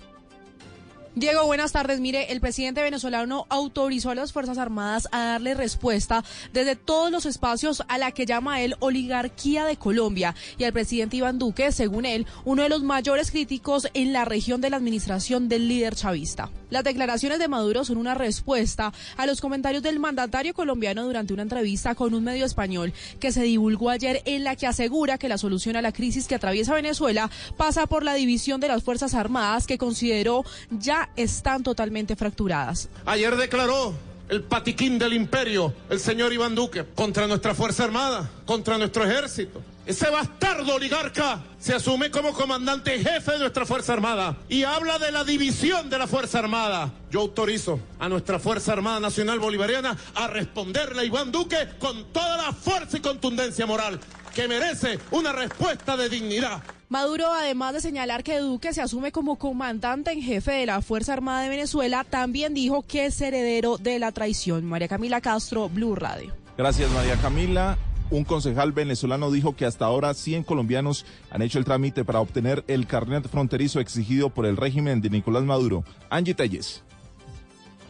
[1.15, 2.01] Diego, buenas tardes.
[2.01, 7.27] Mire, el presidente venezolano autorizó a las Fuerzas Armadas a darle respuesta desde todos los
[7.27, 12.05] espacios a la que llama él oligarquía de Colombia y al presidente Iván Duque, según
[12.05, 16.51] él, uno de los mayores críticos en la región de la administración del líder chavista.
[16.71, 21.43] Las declaraciones de Maduro son una respuesta a los comentarios del mandatario colombiano durante una
[21.43, 25.39] entrevista con un medio español que se divulgó ayer en la que asegura que la
[25.39, 29.67] solución a la crisis que atraviesa Venezuela pasa por la división de las Fuerzas Armadas
[29.67, 32.89] que consideró ya están totalmente fracturadas.
[33.05, 33.95] Ayer declaró
[34.29, 39.63] el patiquín del imperio, el señor Iván Duque, contra nuestra Fuerza Armada, contra nuestro ejército.
[39.87, 45.11] Ese bastardo oligarca se asume como comandante jefe de nuestra Fuerza Armada y habla de
[45.11, 46.93] la división de la Fuerza Armada.
[47.11, 52.37] Yo autorizo a nuestra Fuerza Armada Nacional Bolivariana a responderle a Iván Duque con toda
[52.37, 53.99] la fuerza y contundencia moral
[54.35, 56.63] que merece una respuesta de dignidad.
[56.91, 61.13] Maduro, además de señalar que Duque se asume como comandante en jefe de la Fuerza
[61.13, 64.65] Armada de Venezuela, también dijo que es heredero de la traición.
[64.65, 66.33] María Camila Castro, Blue Radio.
[66.57, 67.77] Gracias, María Camila.
[68.11, 72.65] Un concejal venezolano dijo que hasta ahora 100 colombianos han hecho el trámite para obtener
[72.69, 75.85] el carnet fronterizo exigido por el régimen de Nicolás Maduro.
[76.09, 76.83] Angie Telles.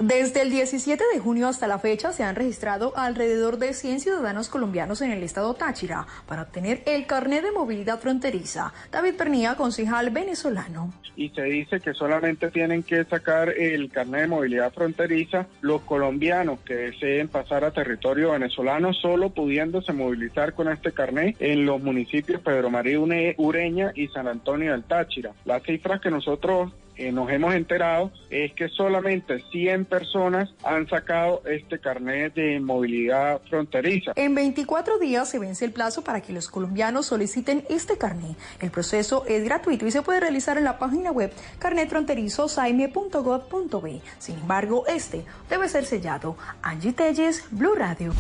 [0.01, 4.49] Desde el 17 de junio hasta la fecha se han registrado alrededor de 100 ciudadanos
[4.49, 8.73] colombianos en el estado Táchira para obtener el carnet de movilidad fronteriza.
[8.93, 10.93] David Pernía, concejal venezolano.
[11.17, 16.61] Y se dice que solamente tienen que sacar el carnet de movilidad fronteriza los colombianos
[16.61, 22.41] que deseen pasar a territorio venezolano, solo pudiéndose movilizar con este carnet en los municipios
[22.41, 23.01] Pedro María
[23.37, 25.33] Ureña y San Antonio del Táchira.
[25.45, 26.71] Las cifras que nosotros
[27.13, 34.13] nos hemos enterado es que solamente 100 personas han sacado este carnet de movilidad fronteriza.
[34.17, 38.37] En 24 días se vence el plazo para que los colombianos soliciten este carnet.
[38.61, 44.01] El proceso es gratuito y se puede realizar en la página web carnetfronterizosaime.gov.b.
[44.19, 46.37] Sin embargo, este debe ser sellado.
[46.63, 48.13] Angie Telles, Blue Radio.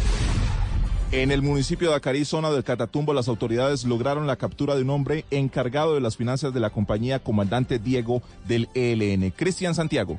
[1.10, 4.90] En el municipio de Acarí, zona del Catatumbo, las autoridades lograron la captura de un
[4.90, 9.30] hombre encargado de las finanzas de la compañía Comandante Diego del ELN.
[9.30, 10.18] Cristian Santiago.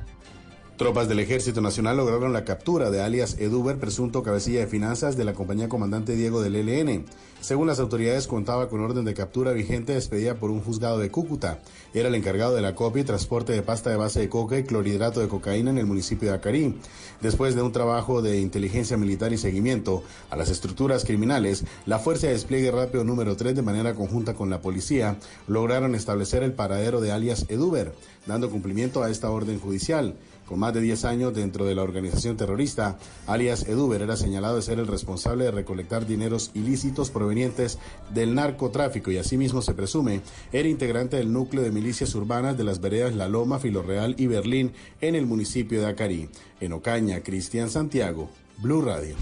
[0.80, 5.26] Tropas del Ejército Nacional lograron la captura de alias Eduber, presunto cabecilla de finanzas de
[5.26, 7.04] la compañía comandante Diego del ELN.
[7.42, 11.58] Según las autoridades, contaba con orden de captura vigente expedida por un juzgado de Cúcuta.
[11.92, 14.64] Era el encargado de la copia y transporte de pasta de base de coca y
[14.64, 16.74] clorhidrato de cocaína en el municipio de Acarí.
[17.20, 22.26] Después de un trabajo de inteligencia militar y seguimiento a las estructuras criminales, la Fuerza
[22.26, 27.02] de Despliegue Rápido número 3, de manera conjunta con la policía, lograron establecer el paradero
[27.02, 27.94] de alias Eduber,
[28.24, 30.16] dando cumplimiento a esta orden judicial.
[30.50, 32.98] Con más de 10 años dentro de la organización terrorista,
[33.28, 37.78] alias Eduber era señalado de ser el responsable de recolectar dineros ilícitos provenientes
[38.12, 42.80] del narcotráfico y asimismo se presume era integrante del núcleo de milicias urbanas de las
[42.80, 46.28] veredas La Loma, Filorreal y Berlín en el municipio de Acarí.
[46.60, 48.28] En Ocaña, Cristian Santiago,
[48.58, 49.14] Blue Radio.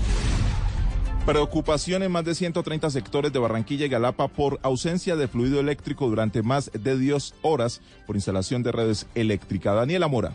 [1.27, 6.09] Preocupación en más de 130 sectores de Barranquilla y Galapa por ausencia de fluido eléctrico
[6.09, 9.75] durante más de 10 horas por instalación de redes eléctricas.
[9.75, 10.33] Daniela Mora.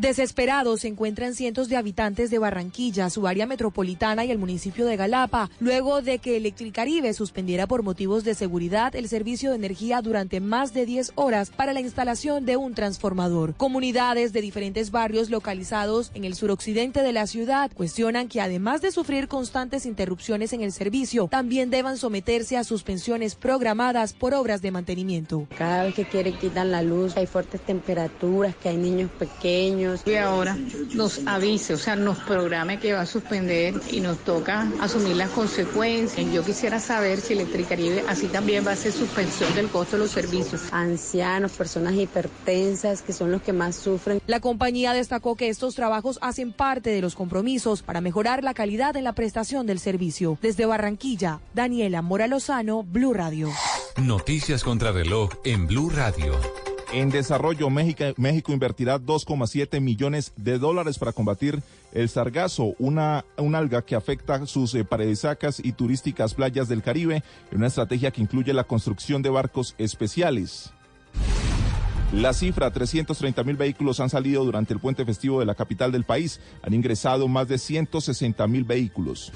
[0.00, 4.96] Desesperados se encuentran cientos de habitantes de Barranquilla, su área metropolitana y el municipio de
[4.96, 10.40] Galapa, luego de que Electricaribe suspendiera por motivos de seguridad el servicio de energía durante
[10.40, 13.54] más de 10 horas para la instalación de un transformador.
[13.56, 18.92] Comunidades de diferentes barrios localizados en el suroccidente de la ciudad cuestionan que además de
[18.92, 24.70] sufrir constantes interrupciones en el servicio, también deban someterse a suspensiones programadas por obras de
[24.70, 25.46] mantenimiento.
[25.58, 29.89] Cada vez que quieren quitan la luz, hay fuertes temperaturas, que hay niños pequeños.
[30.04, 30.56] Y ahora
[30.94, 35.30] nos avise, o sea, nos programe que va a suspender y nos toca asumir las
[35.30, 36.32] consecuencias.
[36.32, 40.10] Yo quisiera saber si Electricaribe así también va a hacer suspensión del costo de los
[40.10, 40.62] servicios.
[40.72, 44.20] Ancianos, personas hipertensas, que son los que más sufren.
[44.26, 48.96] La compañía destacó que estos trabajos hacen parte de los compromisos para mejorar la calidad
[48.96, 50.38] en la prestación del servicio.
[50.42, 53.48] Desde Barranquilla, Daniela Mora Lozano, Blue Radio.
[53.96, 56.69] Noticias contra reloj en Blue Radio.
[56.92, 61.62] En desarrollo, México, México invertirá 2,7 millones de dólares para combatir
[61.92, 64.84] el sargazo, una, alga que afecta sus eh,
[65.62, 67.22] y turísticas playas del Caribe,
[67.52, 70.72] en una estrategia que incluye la construcción de barcos especiales.
[72.12, 76.02] La cifra, 330 mil vehículos han salido durante el puente festivo de la capital del
[76.02, 76.40] país.
[76.62, 79.30] Han ingresado más de 160 mil vehículos.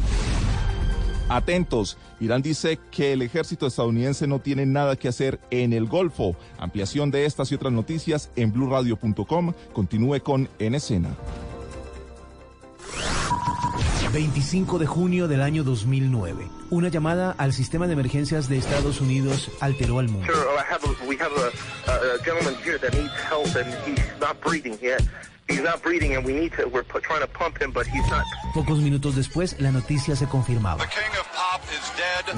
[1.29, 6.37] Atentos, Irán dice que el ejército estadounidense no tiene nada que hacer en el Golfo.
[6.59, 9.53] Ampliación de estas y otras noticias en blurradio.com.
[9.73, 11.17] Continúe con En Escena.
[14.15, 16.47] 25 de junio del año 2009.
[16.71, 20.25] Una llamada al sistema de emergencias de Estados Unidos alteró al mundo.
[20.27, 20.37] Sir,
[28.55, 30.87] Pocos minutos después, la noticia se confirmaba.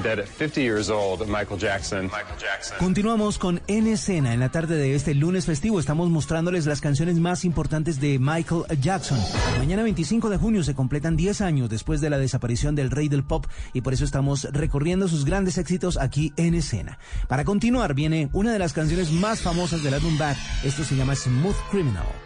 [0.02, 2.04] Dead at 50 years old, Michael Jackson.
[2.04, 2.76] Michael Jackson.
[2.78, 4.34] Continuamos con En Escena.
[4.34, 8.64] En la tarde de este lunes festivo estamos mostrándoles las canciones más importantes de Michael
[8.80, 9.18] Jackson.
[9.58, 13.24] Mañana 25 de junio se completan 10 años después de la desaparición del rey del
[13.24, 16.98] pop y por eso estamos recorriendo sus grandes éxitos aquí en Escena.
[17.28, 20.36] Para continuar viene una de las canciones más famosas del álbum Bad.
[20.64, 22.25] Esto se llama Smooth Criminal.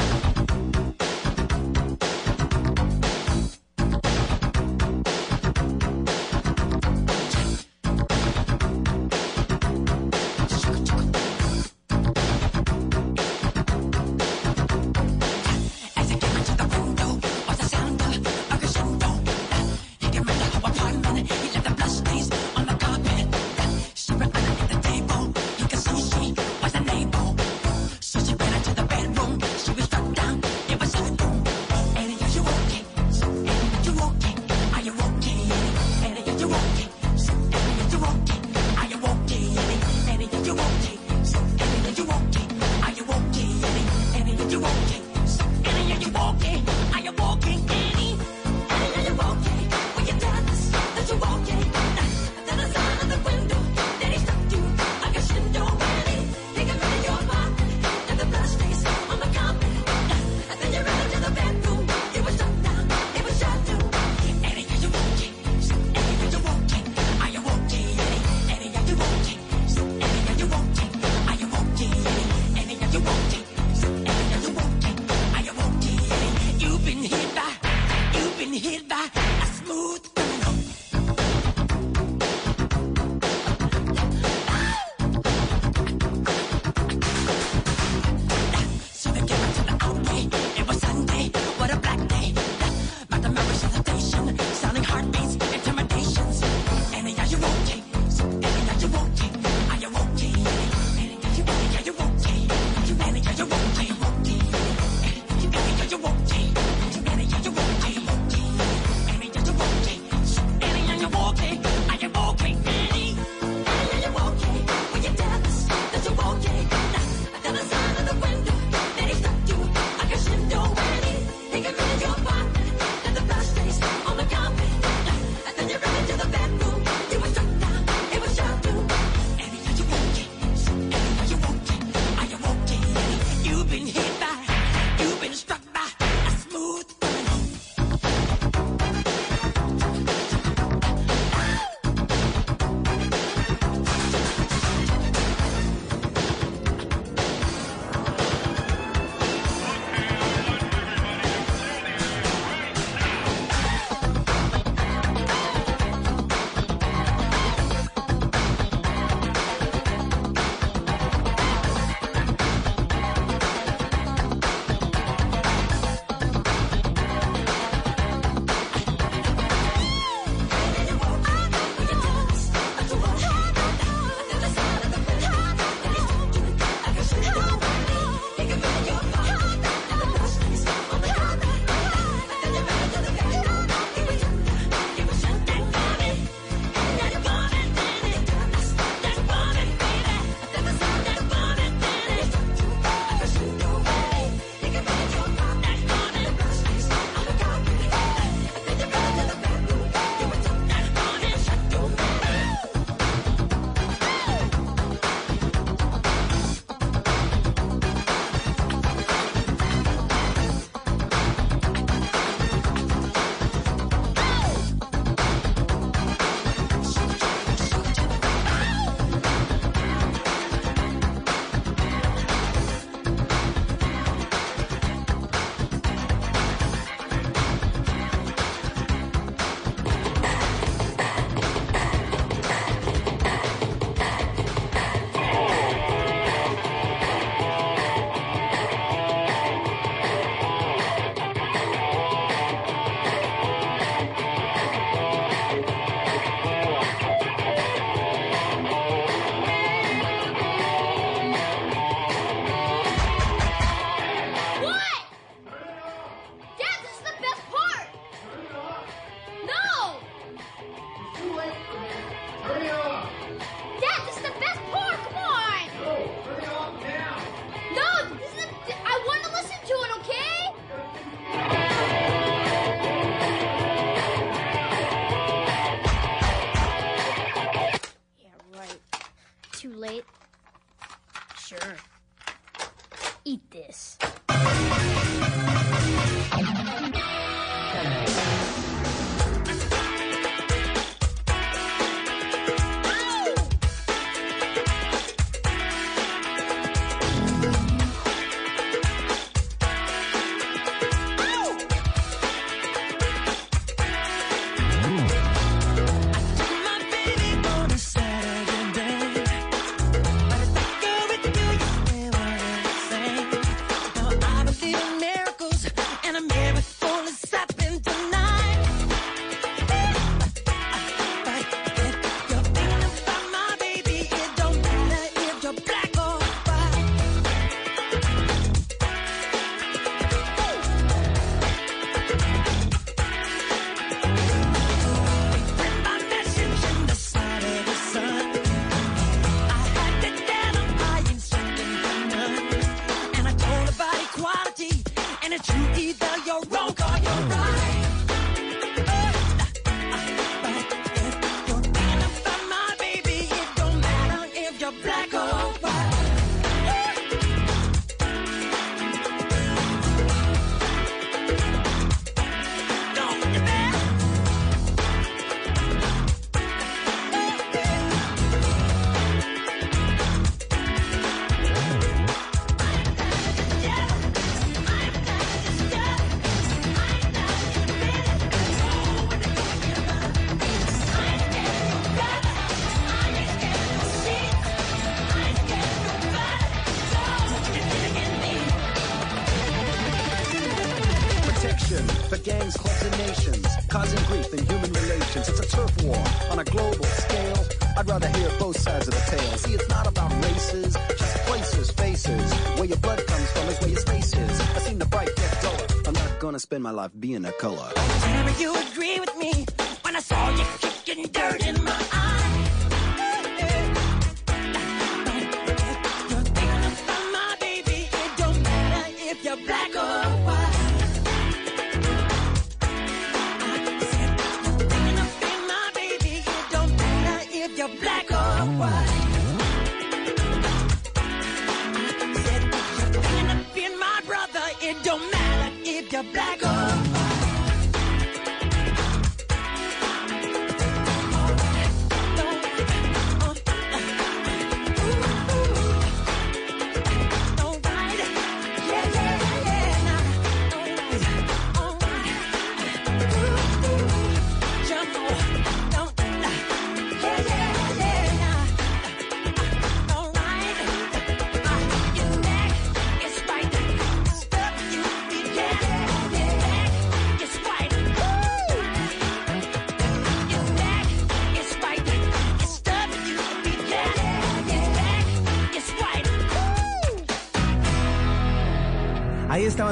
[406.51, 407.71] spend my life being a color.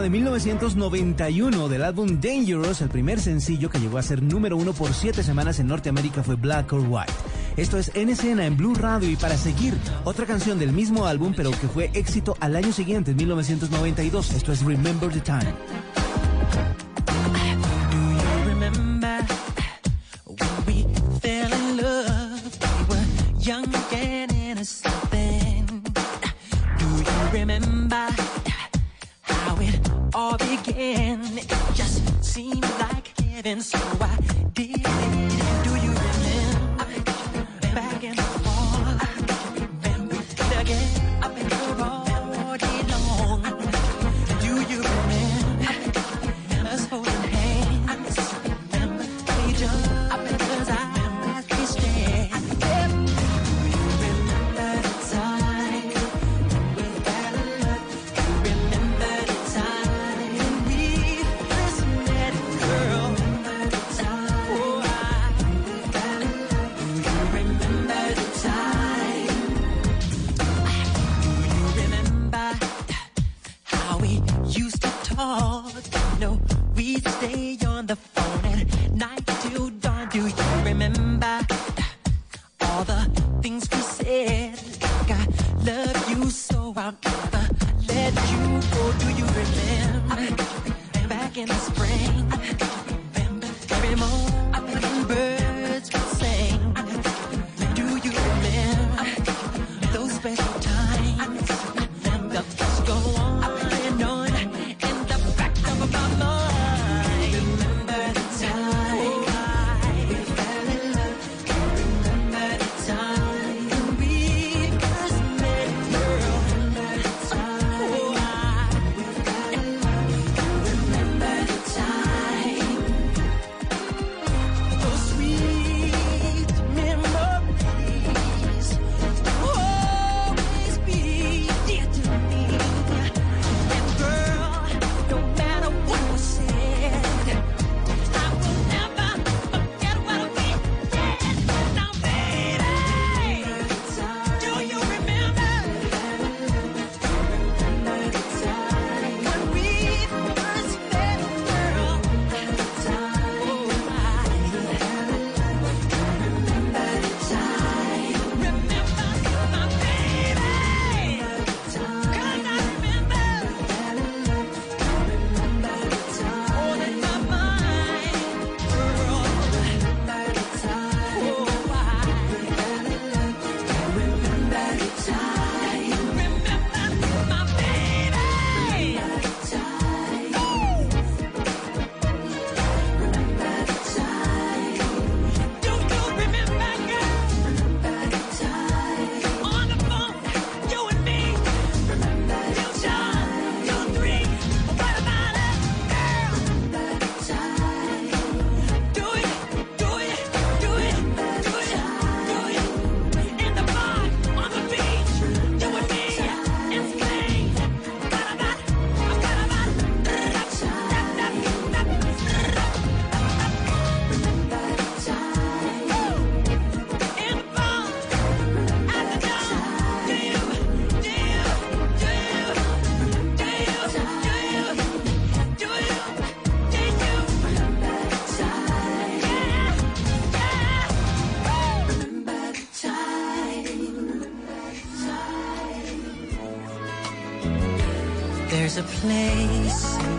[0.02, 4.94] de 1991 del álbum Dangerous, el primer sencillo que llegó a ser número uno por
[4.94, 7.12] siete semanas en Norteamérica fue Black or White.
[7.58, 9.74] Esto es En Escena en Blue Radio y para seguir,
[10.06, 14.32] otra canción del mismo álbum pero que fue éxito al año siguiente, en 1992.
[14.32, 15.99] Esto es Remember the Time.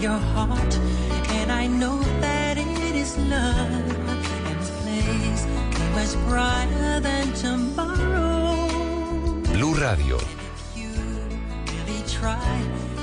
[0.01, 0.74] your heart.
[1.28, 3.68] And I know that it is love
[4.48, 5.44] and this place
[5.94, 8.66] much brighter than tomorrow.
[9.52, 10.16] Blue Radio.
[10.16, 10.90] If you
[11.66, 12.62] really try,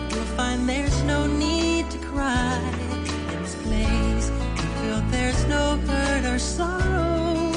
[0.10, 2.60] you'll find there's no need to cry.
[3.32, 7.52] In this place, you feel there's no hurt or sorrow.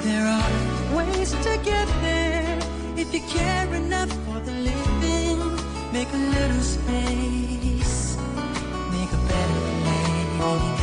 [0.00, 2.58] There are ways to get there
[2.96, 4.19] if you care enough
[5.92, 8.16] Make a little space,
[8.92, 9.60] make a better
[10.38, 10.79] place.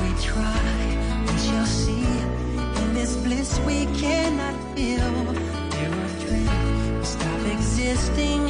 [0.00, 0.64] We try,
[1.26, 2.06] we shall see.
[2.82, 5.34] In this bliss we cannot feel.
[7.04, 8.43] Stop existing.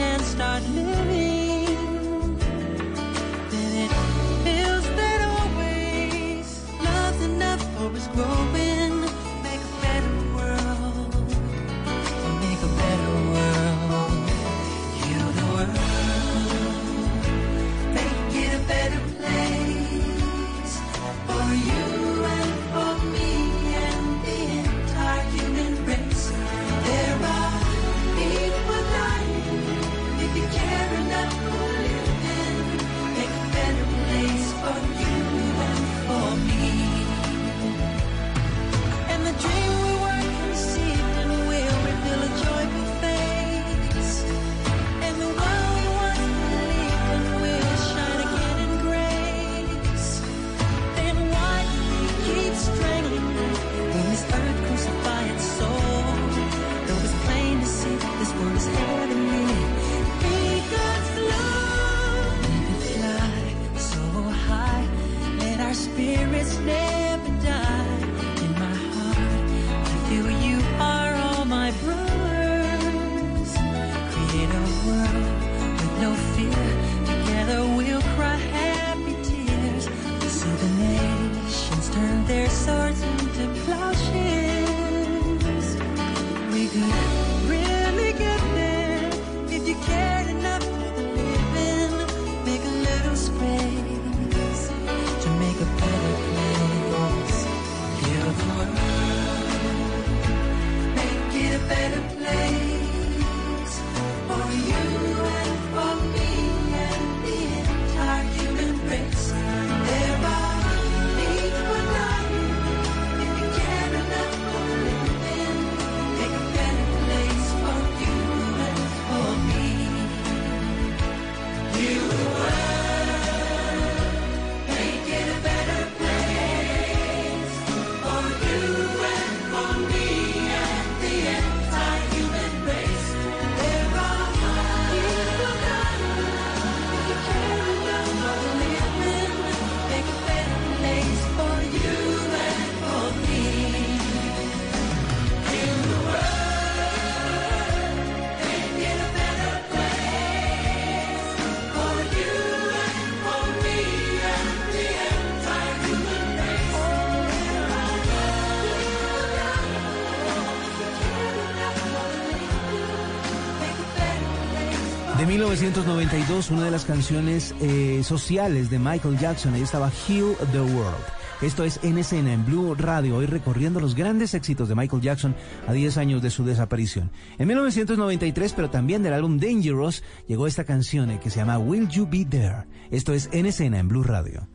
[165.55, 171.05] 1992, una de las canciones eh, sociales de Michael Jackson, ahí estaba Heal the World.
[171.43, 175.37] Esto es En Escena, en Blue Radio, hoy recorriendo los grandes éxitos de Michael Jackson
[175.69, 177.13] a 10 años de su desaparición.
[177.39, 181.87] En 1993, pero también del álbum Dangerous, llegó esta canción eh, que se llama Will
[181.89, 182.65] You Be There.
[182.91, 184.49] Esto es En Escena, en Blue Radio.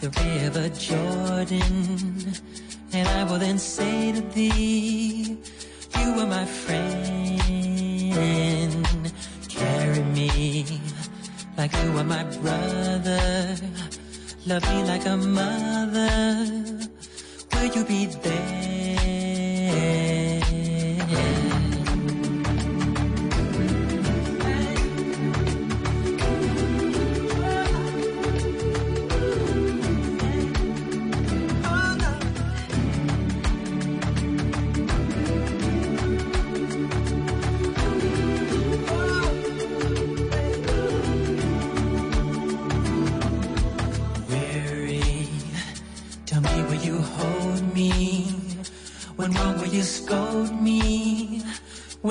[0.00, 2.34] Like the river Jordan,
[2.92, 5.38] and I will then say to thee,
[5.98, 7.40] You are my friend.
[9.48, 10.64] Carry me
[11.56, 13.56] like you are my brother.
[14.46, 16.88] Love me like a mother.
[17.52, 18.67] Will you be there?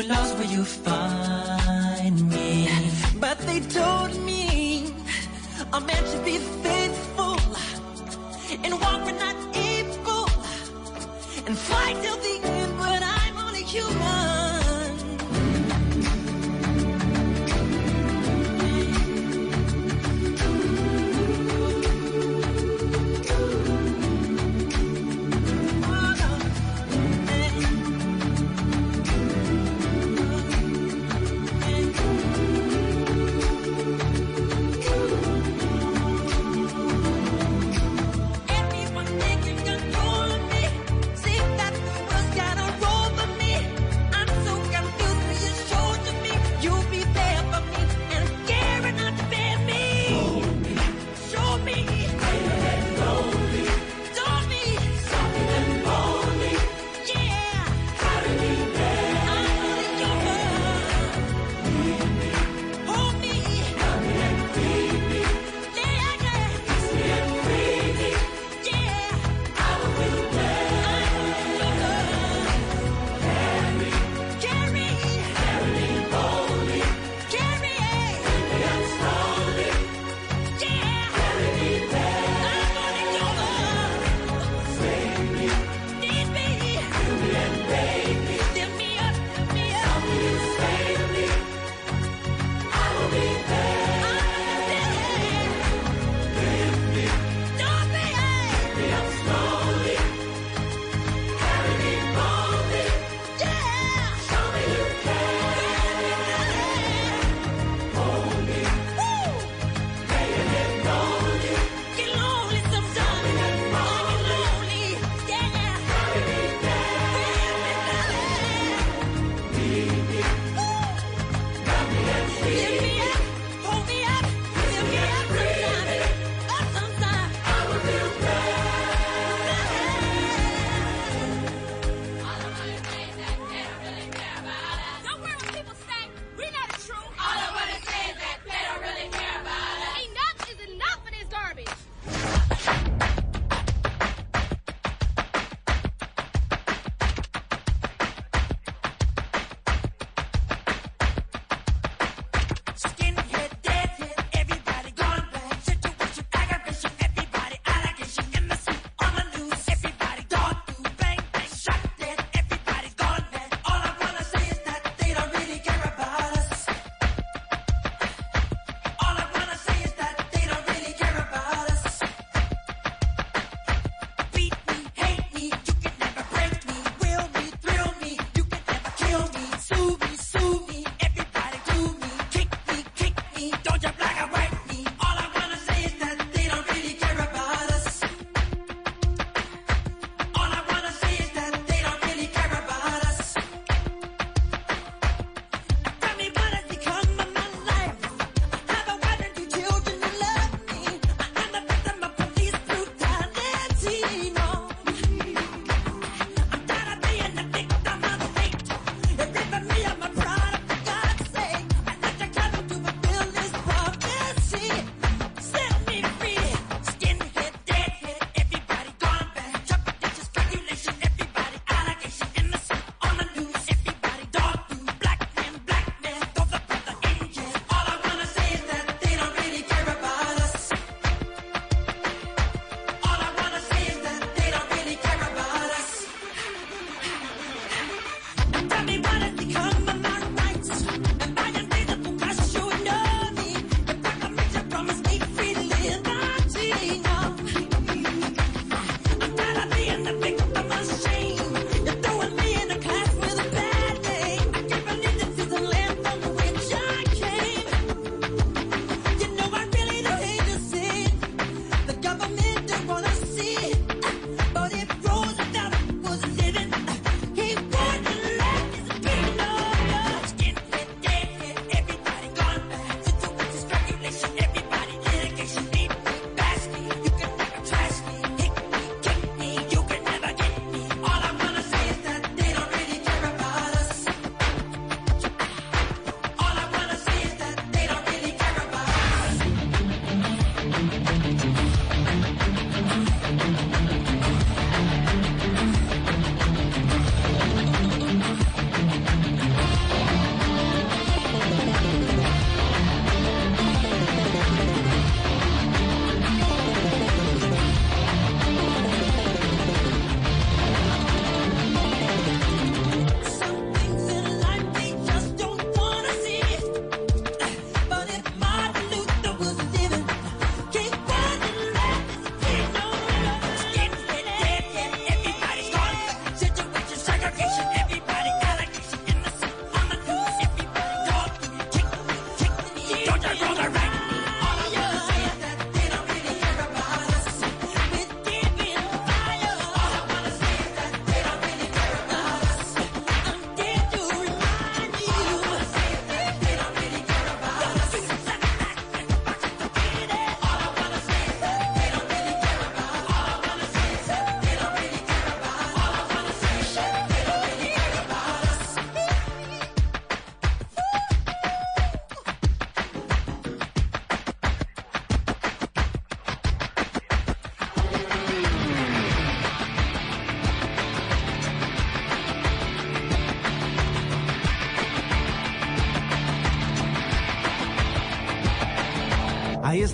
[0.08, 1.16] When lost, will you find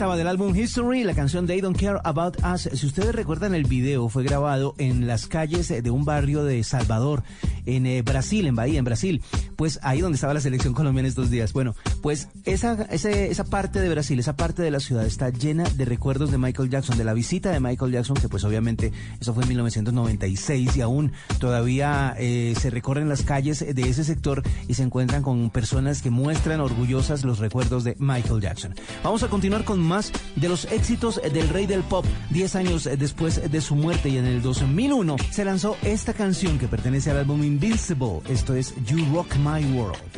[0.04, 2.70] del álbum History, la canción They Don't Care About Us.
[2.74, 7.24] Si ustedes recuerdan el video, fue grabado en las calles de un barrio de Salvador,
[7.66, 9.22] en eh, Brasil, en Bahía, en Brasil.
[9.56, 11.54] Pues ahí donde estaba la selección colombiana estos días.
[11.54, 15.86] Bueno, pues esa, esa parte de Brasil, esa parte de la ciudad está llena de
[15.86, 19.44] recuerdos de Michael Jackson, de la visita de Michael Jackson, que pues obviamente eso fue
[19.44, 24.84] en 1996 y aún todavía eh, se recorren las calles de ese sector y se
[24.84, 28.76] encuentran con personas que muestran orgullosas los recuerdos de Michael Jackson.
[29.04, 32.06] Vamos a continuar con más de los éxitos del rey del pop.
[32.30, 36.68] Diez años después de su muerte y en el 2001 se lanzó esta canción que
[36.68, 38.22] pertenece al álbum Invincible.
[38.30, 40.13] Esto es You Rock My World.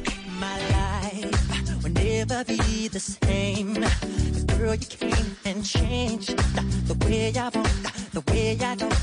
[2.95, 3.75] The same.
[3.75, 6.37] 'Cause girl, you came and changed
[6.87, 7.67] the way I walk,
[8.13, 8.95] the way I talk.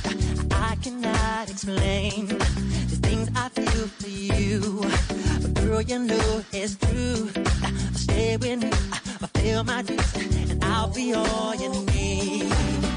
[0.50, 2.28] I cannot explain
[2.90, 4.80] the things I feel for you.
[5.42, 7.30] But girl, you know it's true.
[7.64, 8.70] I'll stay with you,
[9.20, 12.91] I'll feel my dreams, and I'll be all you need.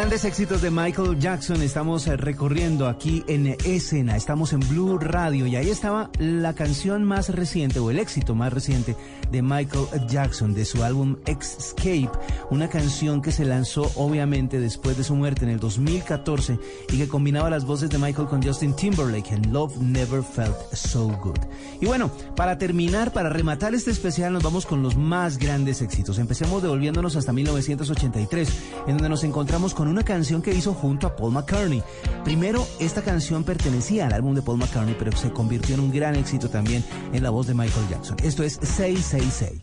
[0.00, 1.60] Grandes éxitos de Michael Jackson.
[1.60, 7.04] Estamos eh, recorriendo aquí en escena, estamos en Blue Radio y ahí estaba la canción
[7.04, 8.96] más reciente o el éxito más reciente
[9.30, 12.08] de Michael Jackson de su álbum Escape,
[12.48, 16.58] una canción que se lanzó obviamente después de su muerte en el 2014
[16.88, 21.08] y que combinaba las voces de Michael con Justin Timberlake en Love Never Felt So
[21.22, 21.40] Good.
[21.80, 26.18] Y bueno, para terminar, para rematar este especial nos vamos con los más grandes éxitos.
[26.18, 28.48] Empecemos devolviéndonos hasta 1983,
[28.86, 31.82] en donde nos encontramos con una canción que hizo junto a Paul McCartney.
[32.24, 36.16] Primero, esta canción pertenecía al álbum de Paul McCartney, pero se convirtió en un gran
[36.16, 38.16] éxito también en la voz de Michael Jackson.
[38.22, 39.62] Esto es 666.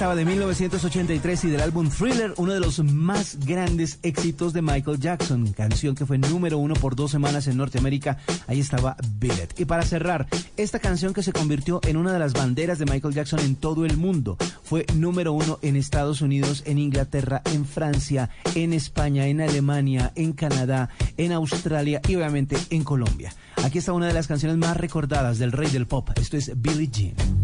[0.00, 4.98] estaba de 1983 y del álbum Thriller, uno de los más grandes éxitos de Michael
[4.98, 8.16] Jackson, canción que fue número uno por dos semanas en Norteamérica.
[8.46, 9.60] Ahí estaba Billet.
[9.60, 13.12] Y para cerrar, esta canción que se convirtió en una de las banderas de Michael
[13.12, 18.30] Jackson en todo el mundo fue número uno en Estados Unidos, en Inglaterra, en Francia,
[18.54, 23.34] en España, en Alemania, en Canadá, en Australia y obviamente en Colombia.
[23.62, 26.08] Aquí está una de las canciones más recordadas del rey del pop.
[26.16, 27.39] Esto es Billie Jean.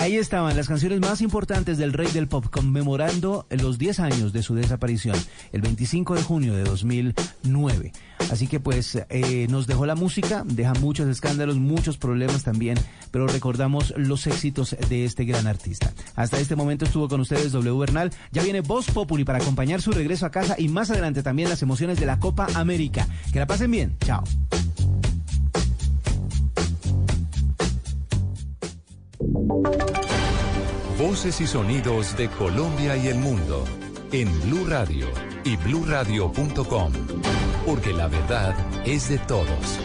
[0.00, 4.42] Ahí estaban las canciones más importantes del rey del pop conmemorando los 10 años de
[4.42, 5.16] su desaparición,
[5.52, 7.92] el 25 de junio de 2009.
[8.30, 12.78] Así que pues eh, nos dejó la música, deja muchos escándalos, muchos problemas también,
[13.10, 15.92] pero recordamos los éxitos de este gran artista.
[16.16, 19.92] Hasta este momento estuvo con ustedes W Bernal, ya viene Voz Populi para acompañar su
[19.92, 23.06] regreso a casa y más adelante también las emociones de la Copa América.
[23.32, 24.24] Que la pasen bien, chao.
[31.10, 33.64] Voces y sonidos de Colombia y el mundo
[34.12, 35.08] en Blue Radio
[35.42, 36.92] y bluradio.com,
[37.66, 38.54] porque la verdad
[38.86, 39.80] es de todos.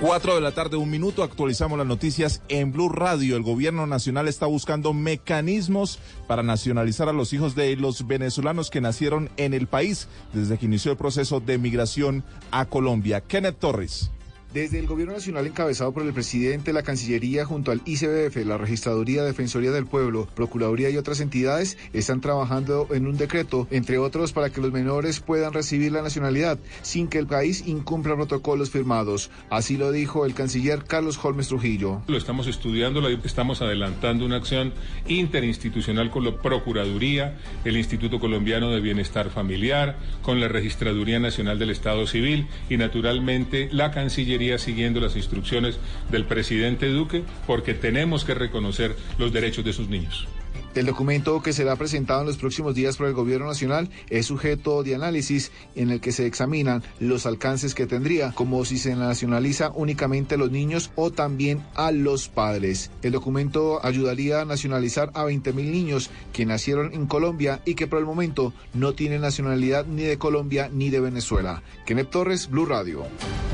[0.00, 3.36] 4 de la tarde, un minuto, actualizamos las noticias en Blue Radio.
[3.36, 8.80] El gobierno nacional está buscando mecanismos para nacionalizar a los hijos de los venezolanos que
[8.80, 13.20] nacieron en el país desde que inició el proceso de migración a Colombia.
[13.20, 14.10] Kenneth Torres.
[14.52, 19.22] Desde el Gobierno Nacional encabezado por el presidente, la Cancillería junto al ICBF, la Registraduría,
[19.22, 24.50] Defensoría del Pueblo, Procuraduría y otras entidades están trabajando en un decreto, entre otros, para
[24.50, 29.30] que los menores puedan recibir la nacionalidad sin que el país incumpla protocolos firmados.
[29.50, 32.02] Así lo dijo el canciller Carlos Holmes Trujillo.
[32.08, 34.72] Lo estamos estudiando, estamos adelantando una acción
[35.06, 41.70] interinstitucional con la Procuraduría, el Instituto Colombiano de Bienestar Familiar, con la Registraduría Nacional del
[41.70, 45.78] Estado Civil y naturalmente la Cancillería siguiendo las instrucciones
[46.10, 50.26] del presidente Duque porque tenemos que reconocer los derechos de sus niños.
[50.74, 54.84] El documento que será presentado en los próximos días por el Gobierno Nacional es sujeto
[54.84, 59.72] de análisis en el que se examinan los alcances que tendría, como si se nacionaliza
[59.74, 62.92] únicamente a los niños o también a los padres.
[63.02, 67.98] El documento ayudaría a nacionalizar a 20.000 niños que nacieron en Colombia y que por
[67.98, 71.64] el momento no tienen nacionalidad ni de Colombia ni de Venezuela.
[71.84, 73.02] Kenneth Torres, Blue Radio.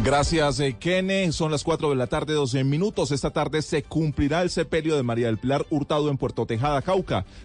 [0.04, 1.32] Gracias, eh, Kene.
[1.32, 3.10] Son las 4 de la tarde, 12 minutos.
[3.10, 6.82] Esta tarde se cumplirá el sepelio de María del Pilar Hurtado en Puerto Tejada,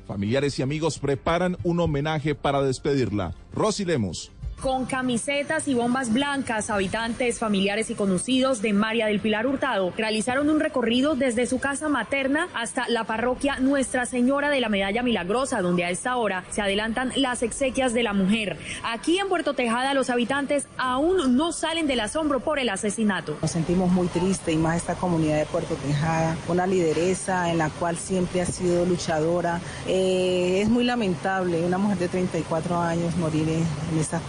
[0.07, 3.33] Familiares y amigos preparan un homenaje para despedirla.
[3.53, 4.31] Rosy Lemos.
[4.61, 10.51] Con camisetas y bombas blancas, habitantes, familiares y conocidos de María del Pilar Hurtado realizaron
[10.51, 15.63] un recorrido desde su casa materna hasta la parroquia Nuestra Señora de la Medalla Milagrosa,
[15.63, 18.59] donde a esta hora se adelantan las exequias de la mujer.
[18.83, 23.39] Aquí en Puerto Tejada los habitantes aún no salen del asombro por el asesinato.
[23.41, 27.71] Nos sentimos muy tristes y más esta comunidad de Puerto Tejada, una lideresa en la
[27.71, 29.59] cual siempre ha sido luchadora.
[29.87, 34.19] Eh, es muy lamentable una mujer de 34 años morir en, en esta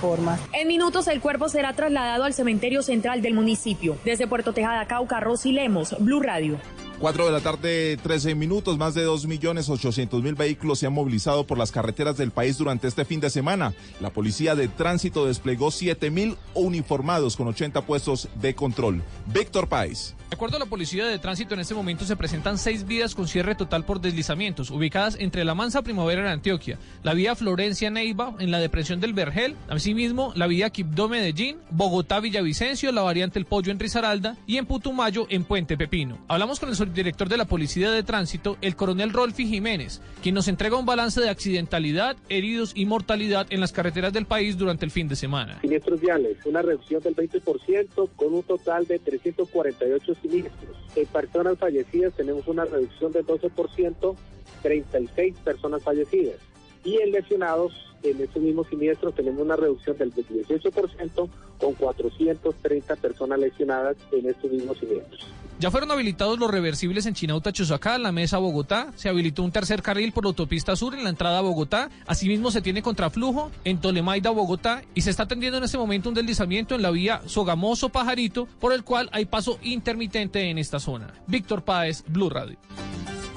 [0.53, 3.97] En minutos el cuerpo será trasladado al cementerio central del municipio.
[4.05, 6.59] Desde Puerto Tejada, Cauca, Rosy Lemos, Blue Radio.
[7.03, 8.79] 4 de la tarde, 13 minutos.
[8.79, 13.19] Más de 2.800.000 vehículos se han movilizado por las carreteras del país durante este fin
[13.19, 13.75] de semana.
[14.01, 19.03] La Policía de Tránsito desplegó 7.000 uniformados con 80 puestos de control.
[19.27, 20.15] Víctor Páez.
[20.33, 23.29] De acuerdo a la Policía de Tránsito, en este momento se presentan seis vías con
[23.29, 28.35] cierre total por deslizamientos, ubicadas entre la Mansa Primavera en Antioquia, la vía Florencia Neiva
[28.39, 33.45] en la depresión del Vergel, asimismo la vía Quibdó Medellín, Bogotá Villavicencio, la variante El
[33.45, 36.17] Pollo en Risaralda y en Putumayo en Puente Pepino.
[36.29, 40.47] Hablamos con el subdirector de la Policía de Tránsito, el coronel Rolfi Jiménez, quien nos
[40.47, 44.91] entrega un balance de accidentalidad, heridos y mortalidad en las carreteras del país durante el
[44.91, 45.59] fin de semana.
[45.63, 50.77] Siniestros viales, una reducción del 20% con un total de 348 siniestros.
[50.95, 54.17] En personas fallecidas tenemos una reducción del 12%,
[54.61, 56.37] 36 personas fallecidas.
[56.85, 63.39] Y en lesionados, en estos mismos siniestros tenemos una reducción del 18% con 430 personas
[63.39, 65.27] lesionadas en estos mismos siniestros.
[65.59, 68.93] Ya fueron habilitados los reversibles en Chinauta, Chusacá, la Mesa, Bogotá.
[68.97, 71.89] Se habilitó un tercer carril por la autopista sur en la entrada a Bogotá.
[72.07, 74.83] Asimismo, se tiene contraflujo en Tolemaida, Bogotá.
[74.95, 78.83] Y se está atendiendo en este momento un deslizamiento en la vía Sogamoso-Pajarito, por el
[78.83, 81.15] cual hay paso intermitente en esta zona.
[81.29, 82.59] Víctor Páez, Blue Radio.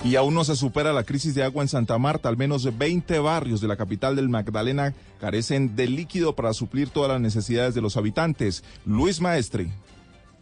[0.05, 2.29] Y aún no se supera la crisis de agua en Santa Marta.
[2.29, 7.09] Al menos 20 barrios de la capital del Magdalena carecen de líquido para suplir todas
[7.09, 8.63] las necesidades de los habitantes.
[8.85, 9.67] Luis Maestre.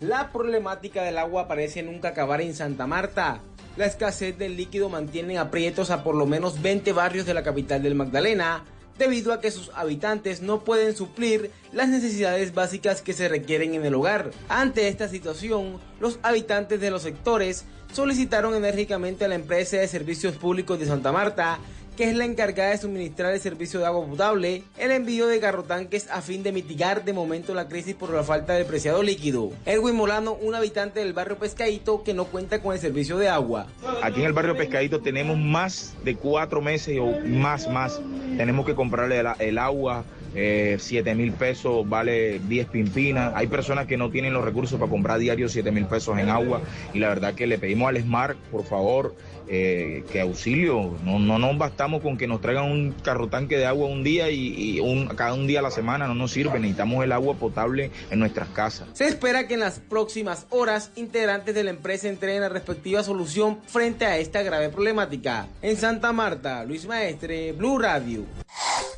[0.01, 3.39] La problemática del agua parece nunca acabar en Santa Marta.
[3.77, 7.81] La escasez del líquido mantiene aprietos a por lo menos 20 barrios de la capital
[7.81, 8.65] del Magdalena,
[8.97, 13.85] debido a que sus habitantes no pueden suplir las necesidades básicas que se requieren en
[13.85, 14.31] el hogar.
[14.49, 20.35] Ante esta situación, los habitantes de los sectores solicitaron enérgicamente a la empresa de servicios
[20.35, 21.59] públicos de Santa Marta
[21.95, 26.09] que es la encargada de suministrar el servicio de agua potable, el envío de garrotanques
[26.09, 29.51] a fin de mitigar de momento la crisis por la falta de preciado líquido.
[29.65, 33.67] Erwin Molano, un habitante del barrio Pescadito que no cuenta con el servicio de agua.
[34.01, 38.01] Aquí en el barrio Pescadito tenemos más de cuatro meses o más, más.
[38.37, 40.03] Tenemos que comprarle el, agua,
[40.33, 43.33] eh, 7 mil pesos vale 10 pimpinas.
[43.35, 46.61] Hay personas que no tienen los recursos para comprar diario 7 mil pesos en agua
[46.93, 49.15] y la verdad que le pedimos al SMART, por favor,
[49.47, 50.95] eh, que auxilio.
[51.03, 54.29] No, no nos bastamos con que nos traigan un carro tanque de agua un día
[54.29, 56.59] y, y un, cada un día a la semana, no nos sirve.
[56.59, 58.87] Necesitamos el agua potable en nuestras casas.
[58.93, 63.59] Se espera que en las próximas horas integrantes de la empresa entreguen la respectiva solución
[63.67, 65.47] frente a esta grave problemática.
[65.61, 68.25] En Santa Marta, Luis Maestre, Blue Radio.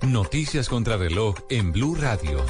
[0.02, 2.46] Noticias contra reloj en Blue Radio.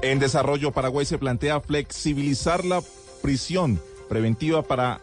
[0.00, 2.80] En desarrollo, Paraguay se plantea flexibilizar la
[3.20, 5.00] prisión preventiva para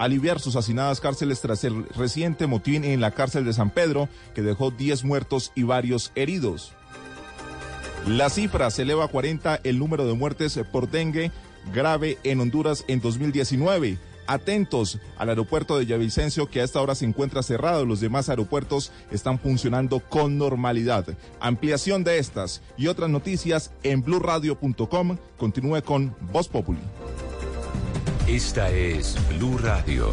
[0.00, 4.40] aliviar sus hacinadas cárceles tras el reciente motín en la cárcel de San Pedro, que
[4.40, 6.72] dejó 10 muertos y varios heridos.
[8.06, 11.30] La cifra se eleva a 40 el número de muertes por dengue
[11.74, 13.98] grave en Honduras en 2019.
[14.26, 17.84] Atentos al aeropuerto de Villavicencio que a esta hora se encuentra cerrado.
[17.84, 21.04] Los demás aeropuertos están funcionando con normalidad.
[21.40, 25.18] Ampliación de estas y otras noticias en blurradio.com.
[25.36, 26.80] Continúe con Voz Populi.
[28.30, 30.12] Esta es Blue Radio.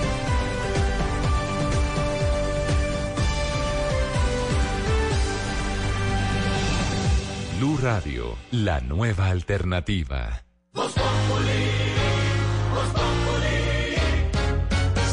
[7.61, 10.43] Blue Radio, la nueva alternativa.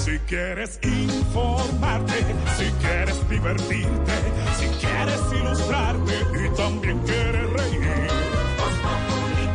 [0.03, 2.25] Si quieres informarte,
[2.57, 4.13] si quieres divertirte,
[4.59, 8.09] si quieres ilustrarte y también quieres reír.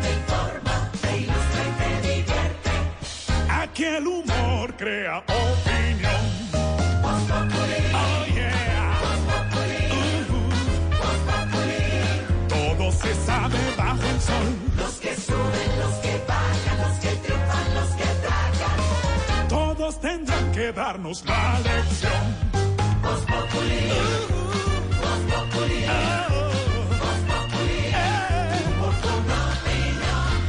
[0.04, 2.70] te informa, te ilustra y te divierte.
[3.50, 6.03] Aquí el humor crea opinión.
[14.78, 19.48] Los que suben, los que bajan, los que triunfan, los que tragan.
[19.50, 22.54] Todos tendrán que darnos la lección.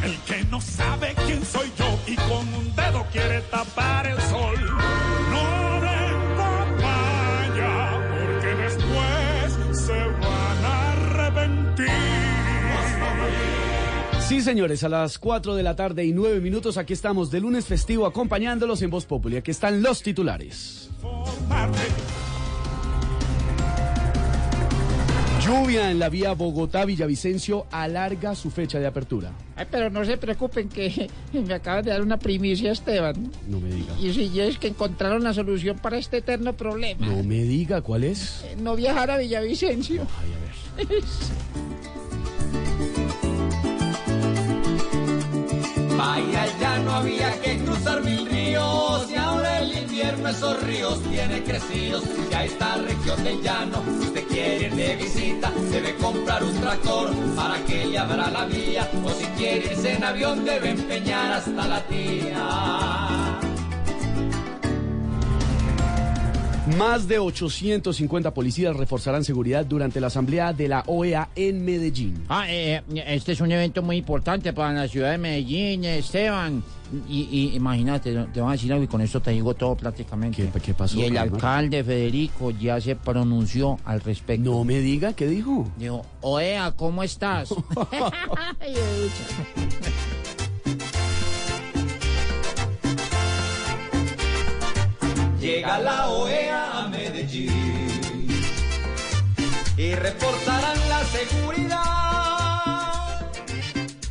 [0.05, 4.74] El que no sabe quién soy yo y con un dedo quiere tapar el sol.
[14.29, 17.67] Sí, señores, a las 4 de la tarde y 9 minutos aquí estamos de lunes
[17.67, 19.37] festivo acompañándolos en Voz Populi.
[19.37, 20.89] Aquí están los titulares.
[25.45, 29.31] Lluvia en la vía Bogotá-Villavicencio alarga su fecha de apertura.
[29.57, 33.31] Ay, pero no se preocupen que me acaban de dar una primicia, Esteban.
[33.47, 33.95] No me diga.
[34.01, 37.07] Y si es que encontraron la solución para este eterno problema.
[37.07, 38.43] No me diga, ¿cuál es?
[38.47, 40.07] Eh, No viajar a Villavicencio.
[40.19, 41.05] Ay, a ver.
[46.07, 51.43] Vaya, ya no había que cruzar mil ríos y ahora el invierno esos ríos tiene
[51.43, 52.05] crecidos.
[52.31, 57.11] Ya está región del llano, si usted quiere ir de visita, debe comprar un tractor
[57.35, 58.87] para que le abra la vía.
[59.03, 63.44] O si quiere irse en avión, debe empeñar hasta la tía.
[66.67, 72.25] Más de 850 policías reforzarán seguridad durante la asamblea de la OEA en Medellín.
[72.31, 76.65] Ah, eh, este es un evento muy importante para la ciudad de Medellín, Esteban.
[77.07, 80.51] Y, y imagínate, te van a decir algo y con esto te digo todo prácticamente.
[80.63, 84.51] ¿Qué, pasó, Y el alcalde Federico ya se pronunció al respecto.
[84.51, 85.71] No me diga, ¿qué dijo?
[85.77, 87.49] Dijo, Oea, ¿cómo estás?
[95.45, 97.53] Llega la OEA a Medellín.
[99.77, 101.81] y reportarán la seguridad.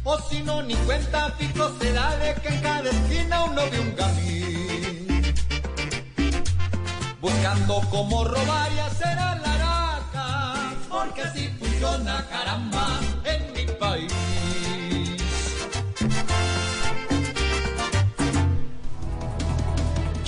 [0.03, 3.79] O si no, ni cuenta fijo se da de que en cada esquina uno ve
[3.79, 5.33] un gamín.
[7.19, 10.53] Buscando cómo robar y hacer a la raca,
[10.87, 12.82] porque así funciona caramba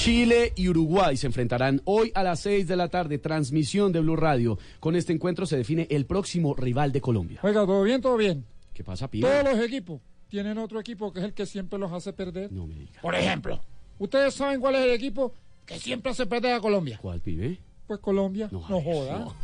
[0.05, 4.15] Chile y Uruguay se enfrentarán hoy a las 6 de la tarde, transmisión de Blue
[4.15, 4.59] Radio.
[4.79, 7.39] Con este encuentro se define el próximo rival de Colombia.
[7.41, 8.45] Oiga, todo bien, todo bien.
[8.71, 9.27] ¿Qué pasa, pibe?
[9.27, 12.51] Todos los equipos tienen otro equipo que es el que siempre los hace perder.
[12.51, 13.01] No me digas.
[13.01, 13.59] Por ejemplo,
[13.97, 15.33] ¿ustedes saben cuál es el equipo
[15.65, 16.99] que siempre hace perder a Colombia?
[17.01, 17.57] ¿Cuál, pibe?
[17.87, 18.47] Pues Colombia.
[18.51, 19.17] No, joda.
[19.17, 19.35] no.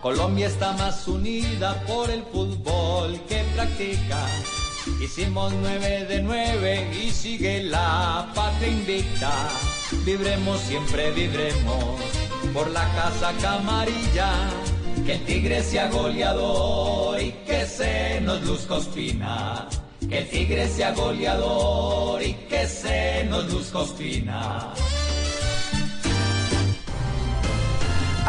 [0.00, 4.26] Colombia está más unida por el fútbol que practica.
[5.00, 9.30] Hicimos nueve de nueve y sigue la patria invicta.
[10.04, 12.00] Vibremos, siempre vibremos
[12.52, 14.32] por la casa camarilla.
[15.06, 19.68] Que el tigre sea goleador y que se nos luzca Ospina.
[20.08, 24.74] Que el tigre sea goleador y que se nos luzca Ospina.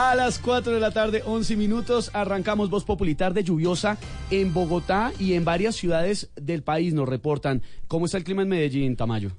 [0.01, 3.97] A las 4 de la tarde, 11 minutos, arrancamos Voz Popular de lluviosa
[4.31, 7.63] en Bogotá y en varias ciudades del país nos reportan.
[7.89, 9.31] ¿Cómo está el clima en Medellín, Tamayo?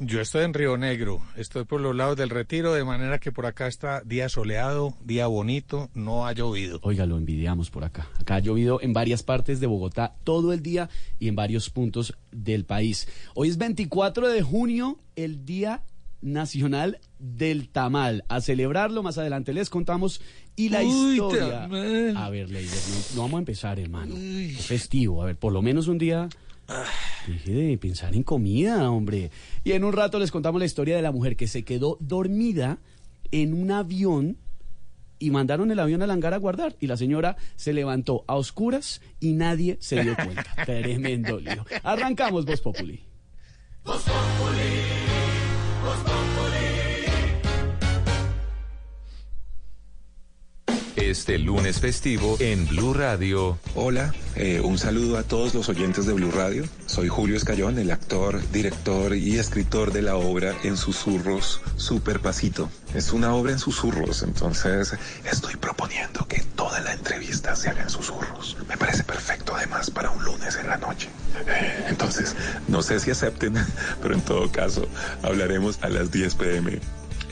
[0.00, 3.46] Yo estoy en Río Negro, estoy por los lados del retiro, de manera que por
[3.46, 6.80] acá está día soleado, día bonito, no ha llovido.
[6.82, 8.08] Oiga, lo envidiamos por acá.
[8.18, 10.90] Acá ha llovido en varias partes de Bogotá todo el día
[11.20, 13.06] y en varios puntos del país.
[13.36, 15.84] Hoy es 24 de junio, el Día
[16.22, 18.24] Nacional del Tamal.
[18.28, 20.20] A celebrarlo más adelante les contamos
[20.56, 21.48] y la Uy, historia.
[21.62, 22.16] tamal.
[22.16, 24.16] A ver, Leider, no, no vamos a empezar, hermano.
[24.16, 25.22] Es festivo.
[25.22, 26.28] A ver, por lo menos un día.
[27.26, 29.30] Deje de pensar en comida, hombre.
[29.64, 32.78] Y en un rato les contamos la historia de la mujer que se quedó dormida
[33.30, 34.38] en un avión
[35.18, 36.76] y mandaron el avión al hangar a guardar.
[36.80, 40.46] Y la señora se levantó a oscuras y nadie se dio cuenta.
[40.66, 41.64] Tremendo lío.
[41.82, 43.02] Arrancamos, Voz Populi.
[45.84, 46.71] Voz Populi.
[51.10, 53.58] Este lunes festivo en Blue Radio.
[53.74, 56.64] Hola, eh, un saludo a todos los oyentes de Blue Radio.
[56.86, 62.70] Soy Julio Escayón, el actor, director y escritor de la obra En Susurros Super Pasito.
[62.94, 67.90] Es una obra en susurros, entonces estoy proponiendo que toda la entrevista se haga en
[67.90, 68.56] susurros.
[68.68, 71.08] Me parece perfecto además para un lunes en la noche.
[71.48, 72.36] Eh, entonces,
[72.68, 73.54] no sé si acepten,
[74.02, 74.86] pero en todo caso,
[75.22, 76.78] hablaremos a las 10 pm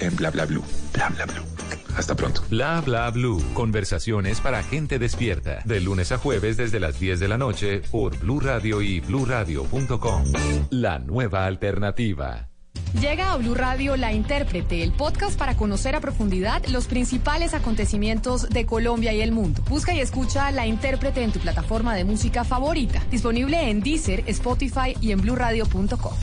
[0.01, 0.65] en Bla Bla Blue.
[0.93, 1.80] Bla Bla Blue.
[1.97, 2.43] Hasta pronto.
[2.51, 3.43] Bla bla blue.
[3.55, 5.61] Conversaciones para gente despierta.
[5.65, 10.25] De lunes a jueves desde las 10 de la noche por Blue Radio y bluradio.com.
[10.71, 12.51] La nueva alternativa.
[12.99, 18.49] Llega a Blue Radio La Intérprete, el podcast para conocer a profundidad los principales acontecimientos
[18.49, 19.63] de Colombia y el mundo.
[19.69, 23.03] Busca y escucha La Intérprete en tu plataforma de música favorita.
[23.11, 26.15] Disponible en Deezer, Spotify y en bluradio.com.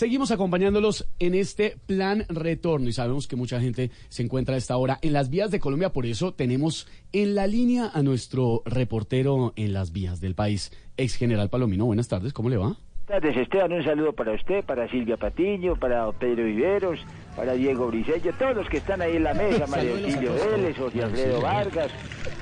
[0.00, 4.78] Seguimos acompañándolos en este plan retorno y sabemos que mucha gente se encuentra a esta
[4.78, 9.52] hora en las vías de Colombia, por eso tenemos en la línea a nuestro reportero
[9.56, 11.84] en las vías del país, ex general Palomino.
[11.84, 12.78] Buenas tardes, ¿cómo le va?
[13.10, 13.72] tardes, Esteban.
[13.72, 17.00] Un saludo para usted, para Silvia Patiño, para Pedro Viveros,
[17.36, 20.50] para Diego Brisello, todos los que están ahí en la mesa, Mario todos.
[20.50, 21.40] Vélez, Jorge Alfredo.
[21.42, 21.90] Vargas.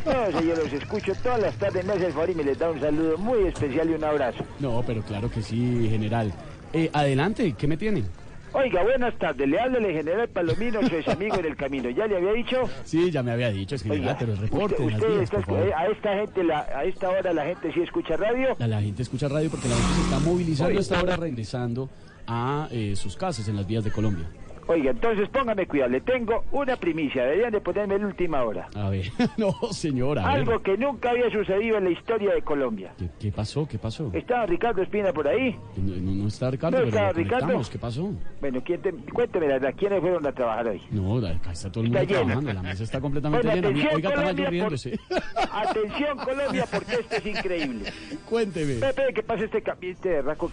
[0.05, 2.71] Todos ellos los escucho todas las tardes, me hace el favor y me les da
[2.71, 4.45] un saludo muy especial y un abrazo.
[4.61, 6.33] No, pero claro que sí, general.
[6.73, 8.05] Eh, adelante, ¿qué me tienen?
[8.53, 9.47] Oiga, buenas tardes.
[9.47, 11.91] Le habla el general Palomino, su ex amigo en el camino.
[11.91, 12.63] ¿Ya le había dicho?
[12.85, 15.39] Sí, ya me había dicho, es general, Oiga, pero reporte usted, está
[15.77, 18.57] a esta gente, la- a esta hora la gente sí escucha radio.
[18.59, 20.79] La, la gente escucha radio porque la gente se está movilizando Oye.
[20.79, 21.91] a esta hora regresando
[22.27, 24.27] a eh, sus casas en las vías de Colombia.
[24.69, 25.91] Oiga, entonces póngame cuidado.
[25.91, 27.25] Le tengo una primicia.
[27.25, 28.69] Deberían de ponerme en última hora.
[28.75, 29.07] A ver,
[29.39, 30.29] no, señora.
[30.29, 32.93] Algo que nunca había sucedido en la historia de Colombia.
[32.99, 33.67] ¿Qué, qué pasó?
[33.67, 34.11] ¿Qué pasó?
[34.13, 35.57] ¿Estaba Ricardo Espina por ahí?
[35.77, 37.61] No, no- no está Ricardo, ¿No pero está lo Ricardo?
[37.73, 38.13] ¿Qué pasó?
[38.41, 40.83] Bueno, ¿quién te- cuénteme la verdad, ¿quiénes fueron a trabajar hoy?
[40.91, 43.69] No, acá está todo el mundo trabajando, la mesa está completamente Bueno, llena.
[43.69, 44.99] atención, Oiga, Colombia, por- riéndose.
[45.53, 47.93] Atención Colombia, porque esto es increíble.
[48.29, 48.75] Cuénteme.
[48.75, 50.21] Pepe, que pase este este.
[50.21, 50.51] Vaya, Cu-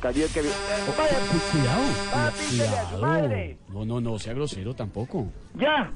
[1.51, 1.81] Cuidado,
[2.13, 3.01] a su cuidado.
[3.01, 3.57] madre.
[3.69, 5.27] No, no, no, sea grosero tampoco.
[5.59, 5.92] ¿Ya?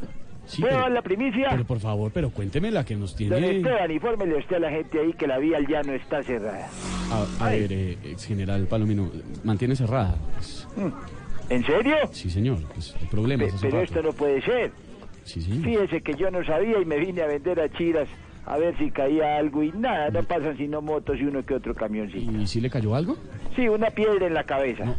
[0.46, 1.48] Sí, ¿Puedo pero- dar la primicia?
[1.52, 3.58] Pero por favor, pero cuénteme la que nos Don tiene.
[3.58, 6.68] Esteban, infórmele usted a la gente ahí que la vía al llano está cerrada.
[7.12, 9.12] A, a ver, eh, ex general Palomino,
[9.44, 10.16] mantiene cerrada.
[10.36, 10.68] Pues,
[11.50, 11.96] ¿En serio?
[12.12, 13.52] sí, señor, pues hay problemas.
[13.54, 13.84] Pe- pero rato.
[13.86, 14.72] esto no puede ser.
[15.24, 15.52] Sí, sí.
[15.64, 18.08] Fíjese que yo no sabía y me vine a vender a Chiras
[18.46, 21.76] a ver si caía algo y nada, no pasan sino motos y uno que otro
[21.76, 22.32] camioncito.
[22.32, 23.16] ¿Y si le cayó algo?
[23.56, 24.84] Sí, una piedra en la cabeza.
[24.86, 24.96] Eh,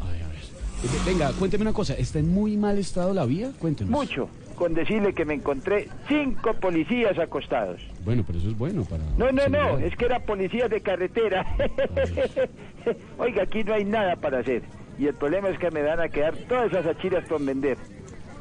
[1.04, 3.50] Venga, cuénteme una cosa, ¿está en muy mal estado la vía?
[3.58, 3.90] Cuéntenos.
[3.90, 7.82] Mucho, con decirle que me encontré cinco policías acostados.
[8.04, 9.02] Bueno, pero eso es bueno para...
[9.18, 11.44] No, no, no, es que eran policías de carretera.
[13.18, 14.62] Oiga, aquí no hay nada para hacer.
[14.98, 17.76] Y el problema es que me van a quedar todas esas achiras por vender.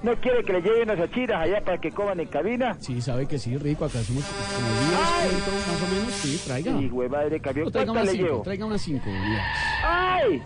[0.02, 2.78] ¿No quiere que le lleven unas achiras allá para que coman en cabina?
[2.80, 6.78] Sí, sabe que sí, rico, acá hacemos como 10 cuentos más o menos, sí, traiga.
[6.80, 7.66] Sí, güey, madre camión.
[7.66, 8.44] No, traiga ¿Cuántas unas le cinco, llevo?
[8.44, 9.44] traiga unas cinco unidades.
[9.84, 10.42] ¡Ay!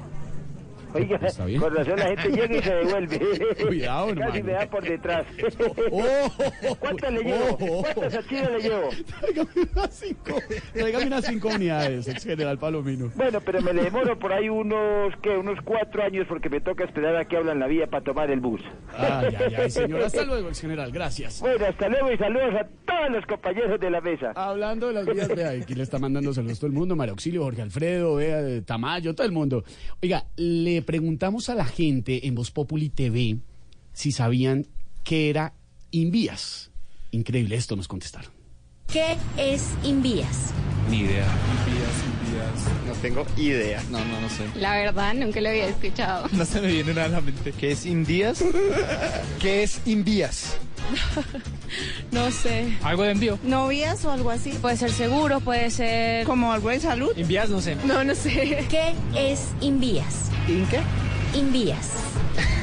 [0.94, 1.20] Oiga,
[1.60, 3.20] con razón la gente llega y se devuelve.
[3.68, 4.44] Cuidado, Casi hermano.
[4.46, 5.26] me da por detrás.
[6.80, 7.58] ¿Cuántas le llevo?
[7.94, 8.90] ¿Cuántas achiras le llevo?
[9.20, 10.36] Tráigame unas cinco,
[10.74, 13.12] tráigame unas cinco unidades, ex general Palomino.
[13.16, 15.30] Bueno, pero me le demoro por ahí unos, ¿qué?
[15.38, 18.40] Unos cuatro años porque me toca esperar a que hablan la vía para tomar el
[18.40, 18.62] bus.
[18.96, 21.40] Ay, ay, ay, señor, hasta luego, ex general, gracias.
[21.42, 24.32] Bueno, hasta luego y saludos a todos los compañeros de la mesa.
[24.36, 27.44] Hablando de las vías, vea, aquí le está mandando saludos todo el mundo, María Auxilio,
[27.44, 29.64] Jorge Alfredo, vea, Tamayo, todo el mundo.
[30.02, 33.38] Oiga, le preguntamos a la gente en Voz Populi TV
[33.94, 34.68] si sabían
[35.04, 35.54] que era
[35.92, 36.72] Invías.
[37.12, 38.32] Increíble, esto nos contestaron.
[38.92, 40.54] ¿Qué es Invías?
[40.90, 41.28] Ni idea.
[42.88, 43.82] No tengo idea.
[43.90, 44.46] No, no, no sé.
[44.56, 46.28] La verdad, nunca lo había escuchado.
[46.32, 47.52] No se me viene nada a la mente.
[47.52, 48.44] ¿Qué es Indías?
[49.40, 50.58] ¿Qué es Invías?
[52.12, 52.72] No sé.
[52.84, 53.40] ¿Algo de envío?
[53.44, 54.52] ¿Novias o algo así?
[54.62, 56.26] Puede ser seguro, puede ser...
[56.28, 57.12] ¿Como algo de salud?
[57.16, 57.76] Envías, no sé.
[57.86, 58.68] No, no sé.
[58.70, 60.30] ¿Qué es Invías?
[60.48, 60.80] ¿In qué?
[61.34, 61.90] Invías.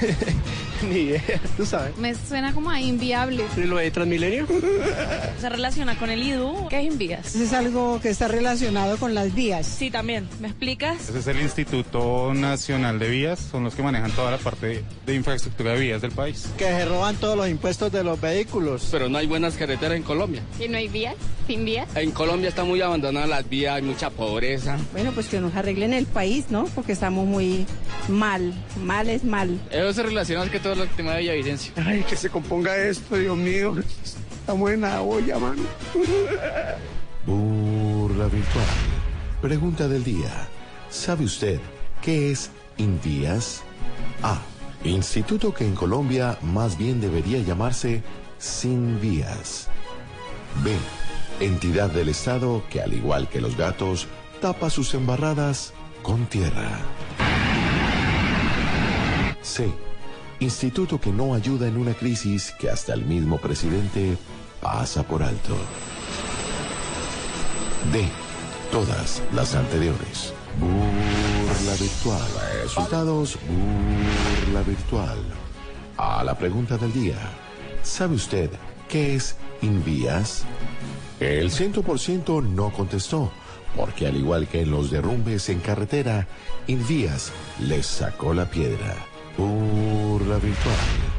[0.88, 1.40] Ni idea.
[1.56, 1.96] ¿Tú sabes?
[1.98, 3.44] Me suena como a inviable.
[3.56, 4.46] ¿Lo de Transmilenio?
[5.40, 6.68] ¿Se relaciona con el IDU?
[6.68, 7.34] ¿Qué es Invías?
[7.34, 9.66] Es algo que está relacionado con las vías.
[9.66, 10.28] Sí, también.
[10.40, 11.08] ¿Me explicas?
[11.08, 15.14] Ese es el Instituto Nacional de Vías, son los que manejan toda la parte de
[15.14, 16.48] infraestructura de vías del país.
[16.56, 18.88] Que se roban todos los impuestos de los vehículos.
[18.90, 20.42] Pero no hay buenas carreteras en Colombia.
[20.58, 21.14] ¿Y no hay vías?
[21.46, 21.88] ¿Sin vías?
[21.96, 24.78] En Colombia está muy abandonada las vías, hay mucha pobreza.
[24.92, 26.64] Bueno, pues que nos arreglen el país, ¿no?
[26.74, 27.66] Porque estamos muy
[28.08, 28.52] mal.
[28.82, 29.58] Mal es mal.
[29.70, 31.72] Eso se relaciona que todo con el tema de Villavicencio.
[31.84, 33.74] Ay, que se componga esto, Dios mío.
[34.04, 35.62] Estamos en la olla, mano.
[37.26, 38.66] Burla virtual.
[39.42, 40.48] Pregunta del día.
[40.88, 41.60] ¿Sabe usted
[42.02, 43.62] qué es Invías?
[44.22, 44.40] A.
[44.84, 48.02] Instituto que en Colombia más bien debería llamarse
[48.38, 49.68] Sin Vías.
[50.62, 50.72] B.
[51.44, 54.06] Entidad del Estado que al igual que los gatos
[54.40, 56.78] tapa sus embarradas con tierra.
[59.42, 59.68] C.
[60.40, 64.16] Instituto que no ayuda en una crisis que hasta el mismo presidente
[64.62, 65.54] pasa por alto.
[67.92, 68.08] D.
[68.72, 70.32] Todas las anteriores.
[70.58, 72.28] Burla virtual.
[72.62, 73.38] Resultados.
[74.46, 75.18] Burla virtual.
[75.98, 77.18] A la pregunta del día.
[77.82, 78.50] ¿Sabe usted
[78.88, 80.44] qué es Invías?
[81.20, 83.30] El 100% no contestó,
[83.76, 86.26] porque al igual que en los derrumbes en carretera,
[86.66, 89.09] Invías les sacó la piedra.
[89.36, 91.10] Burla virtual.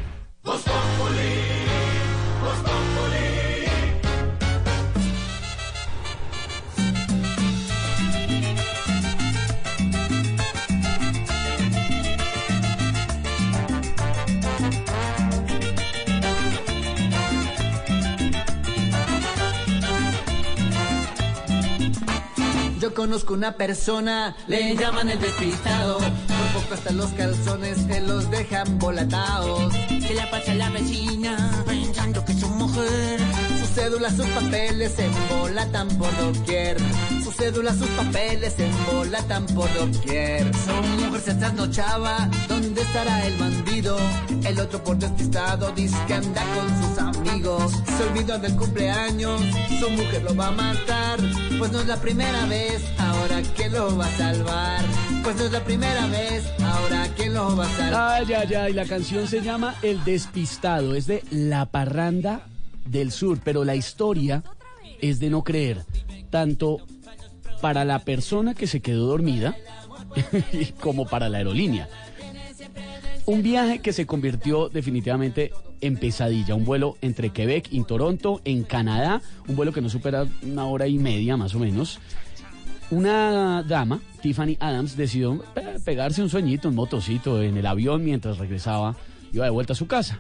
[22.82, 26.00] Yo conozco una persona, le llaman el despistado.
[26.54, 29.74] Poco hasta los calzones se los dejan volatados.
[29.88, 33.20] Se la pasa la vecina pensando que es su mujer.
[33.60, 36.78] Sus cédulas, sus papeles se embolatan por doquier.
[37.42, 40.46] Sus cédulas, sus papeles se embolatan por doquier.
[40.56, 43.98] Su mujer se trasnochaba, ¿dónde estará el bandido?
[44.46, 47.72] El otro por despistado dice que anda con sus amigos.
[47.98, 49.42] Se olvidó del cumpleaños,
[49.80, 51.20] su mujer lo va a matar.
[51.58, 54.86] Pues no es la primera vez, ahora quién lo va a salvar.
[55.24, 58.22] Pues no es la primera vez, ahora quién lo va a salvar.
[58.22, 62.42] Ay, ay, ay, la canción se llama El Despistado, es de La Parranda
[62.86, 64.44] del Sur, pero la historia
[65.02, 65.84] es de no creer,
[66.30, 66.78] tanto
[67.62, 69.56] para la persona que se quedó dormida
[70.82, 71.88] como para la aerolínea.
[73.26, 78.64] Un viaje que se convirtió definitivamente en pesadilla, un vuelo entre Quebec y Toronto, en
[78.64, 82.00] Canadá, un vuelo que no supera una hora y media más o menos.
[82.90, 88.38] Una dama, Tiffany Adams, decidió pe- pegarse un sueñito, un motocito en el avión mientras
[88.38, 88.96] regresaba,
[89.32, 90.20] iba de vuelta a su casa.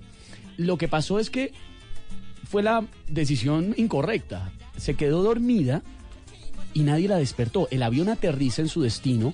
[0.57, 1.51] Lo que pasó es que
[2.49, 4.51] fue la decisión incorrecta.
[4.77, 5.81] Se quedó dormida
[6.73, 7.67] y nadie la despertó.
[7.71, 9.33] El avión aterriza en su destino